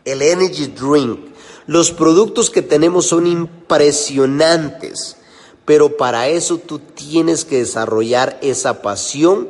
[0.06, 1.20] el Energy Drink,
[1.66, 5.18] los productos que tenemos son impresionantes,
[5.66, 9.50] pero para eso tú tienes que desarrollar esa pasión,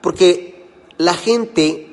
[0.00, 0.66] porque
[0.98, 1.89] la gente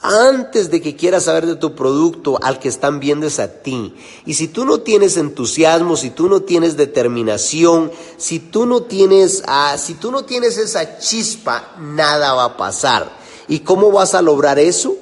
[0.00, 3.94] antes de que quiera saber de tu producto, al que están viendo es a ti.
[4.26, 9.42] Y si tú no tienes entusiasmo, si tú no tienes determinación, si tú no tienes,
[9.46, 13.16] ah, si tú no tienes esa chispa, nada va a pasar.
[13.48, 14.96] ¿Y cómo vas a lograr eso?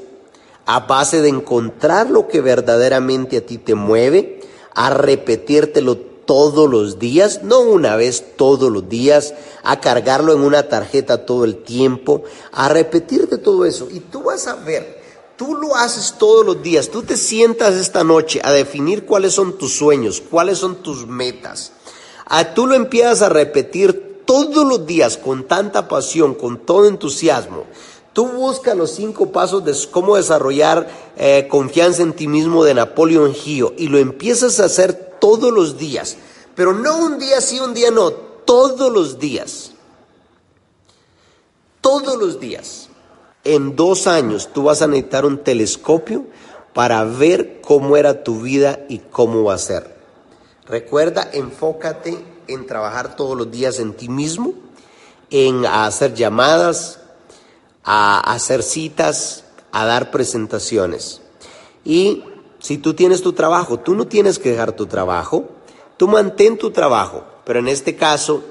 [0.66, 4.40] a base de encontrar lo que verdaderamente a ti te mueve,
[4.74, 10.68] a repetírtelo todos los días, no una vez todos los días, a cargarlo en una
[10.68, 12.22] tarjeta todo el tiempo,
[12.52, 13.88] a repetirte todo eso.
[13.90, 15.00] Y tú vas a ver,
[15.36, 19.56] tú lo haces todos los días, tú te sientas esta noche a definir cuáles son
[19.56, 21.72] tus sueños, cuáles son tus metas.
[22.26, 27.64] A, tú lo empiezas a repetir todos los días con tanta pasión, con todo entusiasmo.
[28.12, 33.34] Tú buscas los cinco pasos de cómo desarrollar eh, confianza en ti mismo de Napoleon
[33.44, 36.16] Hill y lo empiezas a hacer todos los días,
[36.54, 39.72] pero no un día sí, un día no, todos los días.
[41.80, 42.88] Todos los días.
[43.44, 46.26] En dos años tú vas a necesitar un telescopio
[46.72, 49.96] para ver cómo era tu vida y cómo va a ser.
[50.66, 54.54] Recuerda, enfócate en trabajar todos los días en ti mismo,
[55.30, 56.98] en hacer llamadas,
[57.84, 61.20] a hacer citas, a dar presentaciones.
[61.84, 62.24] Y
[62.66, 65.44] si tú tienes tu trabajo, tú no tienes que dejar tu trabajo,
[65.96, 68.42] tú mantén tu trabajo, pero en este caso,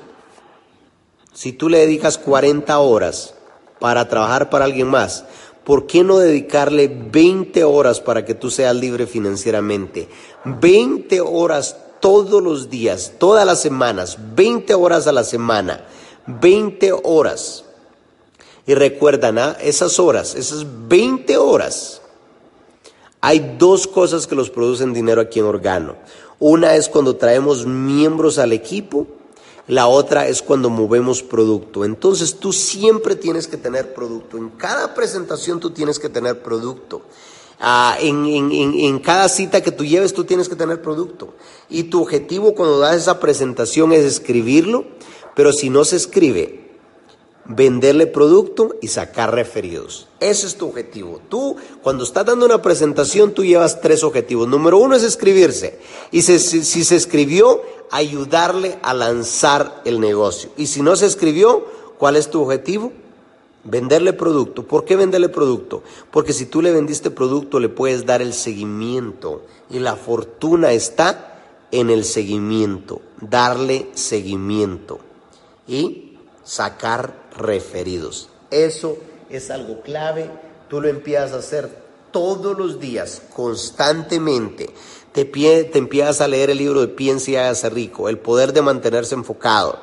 [1.33, 3.33] si tú le dedicas 40 horas
[3.77, 5.25] para trabajar para alguien más,
[5.65, 10.07] ¿por qué no dedicarle 20 horas para que tú seas libre financieramente?
[10.45, 15.83] 20 horas todos los días, todas las semanas, 20 horas a la semana,
[16.27, 17.65] 20 horas.
[18.65, 22.01] Y recuerdan, esas horas, esas 20 horas,
[23.25, 25.95] hay dos cosas que los producen dinero aquí en Organo.
[26.37, 29.07] Una es cuando traemos miembros al equipo,
[29.67, 31.85] la otra es cuando movemos producto.
[31.85, 34.37] Entonces tú siempre tienes que tener producto.
[34.37, 37.01] En cada presentación tú tienes que tener producto.
[37.59, 41.33] Ah, en, en, cada cita que tú lleves tú tienes que tener producto.
[41.67, 44.85] Y tu objetivo cuando das esa presentación es escribirlo,
[45.35, 46.64] pero si no se escribe,
[47.47, 50.07] venderle producto y sacar referidos.
[50.19, 51.21] Ese es tu objetivo.
[51.29, 54.47] Tú, cuando estás dando una presentación, tú llevas tres objetivos.
[54.47, 55.79] Número uno es escribirse.
[56.11, 60.49] Y si, si, se escribió, ayudarle a lanzar el negocio.
[60.57, 61.65] Y si no se escribió,
[61.97, 62.91] ¿cuál es tu objetivo?
[63.63, 64.63] Venderle producto.
[64.63, 65.83] ¿Por qué venderle producto?
[66.11, 69.43] Porque si tú le vendiste producto, le puedes dar el seguimiento.
[69.69, 71.41] Y la fortuna está
[71.71, 73.01] en el seguimiento.
[73.21, 74.99] Darle seguimiento.
[75.67, 78.29] Y sacar referidos.
[78.51, 78.97] Eso
[79.29, 80.29] es algo clave.
[80.69, 81.69] Tú lo empiezas a hacer
[82.11, 84.69] todos los días, constantemente.
[85.11, 88.61] Te, te empiezas a leer el libro de Piensa y hágase rico, el poder de
[88.61, 89.79] mantenerse enfocado,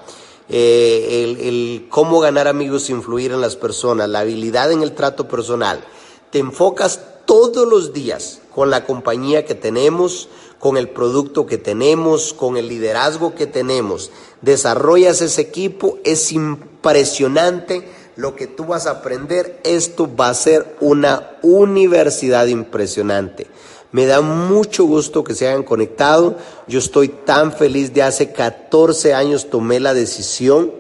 [0.49, 4.93] eh, el, el cómo ganar amigos e influir en las personas, la habilidad en el
[4.93, 5.85] trato personal.
[6.31, 10.29] Te enfocas todos los días con la compañía que tenemos,
[10.63, 14.13] con el producto que tenemos, con el liderazgo que tenemos.
[14.43, 19.59] Desarrollas ese equipo, es impresionante lo que tú vas a aprender.
[19.65, 23.49] Esto va a ser una universidad impresionante.
[23.91, 26.37] Me da mucho gusto que se hayan conectado.
[26.69, 30.71] Yo estoy tan feliz de hace 14 años tomé la decisión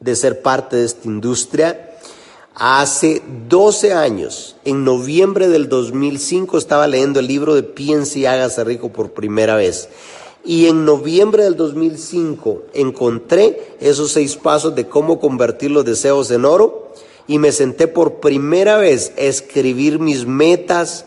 [0.00, 1.89] de ser parte de esta industria.
[2.62, 8.64] Hace 12 años, en noviembre del 2005, estaba leyendo el libro de Piense y hágase
[8.64, 9.88] rico por primera vez.
[10.44, 16.44] Y en noviembre del 2005 encontré esos seis pasos de cómo convertir los deseos en
[16.44, 16.92] oro
[17.26, 21.06] y me senté por primera vez a escribir mis metas,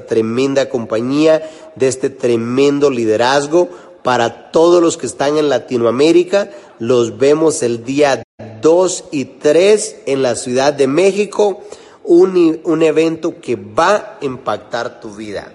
[0.00, 3.68] tremenda compañía, de este tremendo liderazgo
[4.02, 6.50] para todos los que están en Latinoamérica.
[6.78, 8.22] Los vemos el día
[8.60, 11.62] 2 y 3 en la Ciudad de México,
[12.04, 15.52] un, un evento que va a impactar tu vida.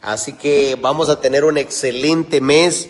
[0.00, 2.88] Así que vamos a tener un excelente mes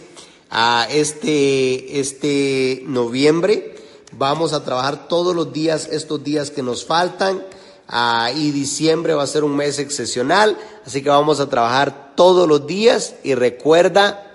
[0.50, 3.74] a este, este noviembre.
[4.12, 7.42] Vamos a trabajar todos los días, estos días que nos faltan.
[7.94, 12.48] Ah, y diciembre va a ser un mes excepcional, así que vamos a trabajar todos
[12.48, 14.32] los días y recuerda,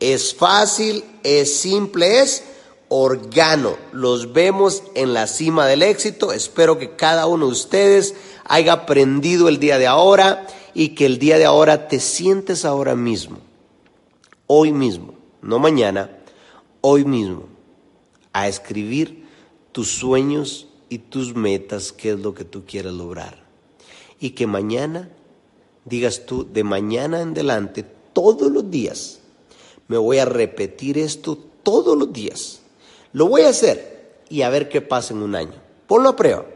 [0.00, 2.44] es fácil, es simple, es
[2.88, 3.76] organo.
[3.92, 6.32] Los vemos en la cima del éxito.
[6.32, 8.14] Espero que cada uno de ustedes
[8.46, 12.94] haya aprendido el día de ahora y que el día de ahora te sientes ahora
[12.94, 13.36] mismo,
[14.46, 16.10] hoy mismo, no mañana,
[16.80, 17.48] hoy mismo,
[18.32, 19.26] a escribir
[19.72, 23.42] tus sueños y tus metas, qué es lo que tú quieres lograr.
[24.20, 25.10] Y que mañana
[25.84, 29.18] digas tú, de mañana en adelante, todos los días,
[29.88, 32.60] me voy a repetir esto todos los días.
[33.12, 35.60] Lo voy a hacer y a ver qué pasa en un año.
[35.88, 36.46] Ponlo a prueba.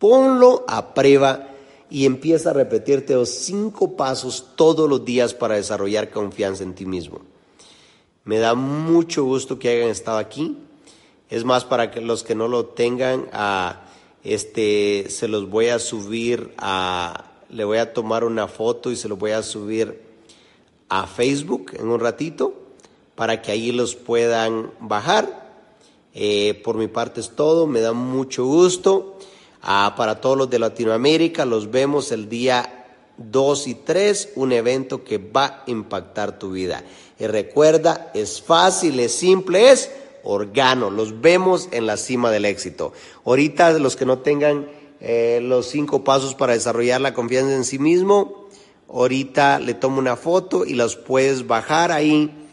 [0.00, 1.48] Ponlo a prueba
[1.88, 6.84] y empieza a repetirte los cinco pasos todos los días para desarrollar confianza en ti
[6.84, 7.20] mismo.
[8.24, 10.56] Me da mucho gusto que hayan estado aquí.
[11.28, 13.82] Es más, para que los que no lo tengan, a,
[14.22, 19.08] este, se los voy a subir a, le voy a tomar una foto y se
[19.08, 20.02] los voy a subir
[20.88, 22.54] a Facebook en un ratito
[23.14, 25.46] para que ahí los puedan bajar.
[26.14, 29.18] Eh, por mi parte es todo, me da mucho gusto.
[29.62, 32.86] Ah, para todos los de Latinoamérica, los vemos el día
[33.18, 36.84] 2 y 3, un evento que va a impactar tu vida.
[37.18, 39.90] Y recuerda, es fácil, es simple, es
[40.26, 40.90] organo.
[40.90, 42.92] Los vemos en la cima del éxito.
[43.24, 44.68] Ahorita los que no tengan
[45.00, 48.48] eh, los cinco pasos para desarrollar la confianza en sí mismo,
[48.88, 52.45] ahorita le tomo una foto y los puedes bajar ahí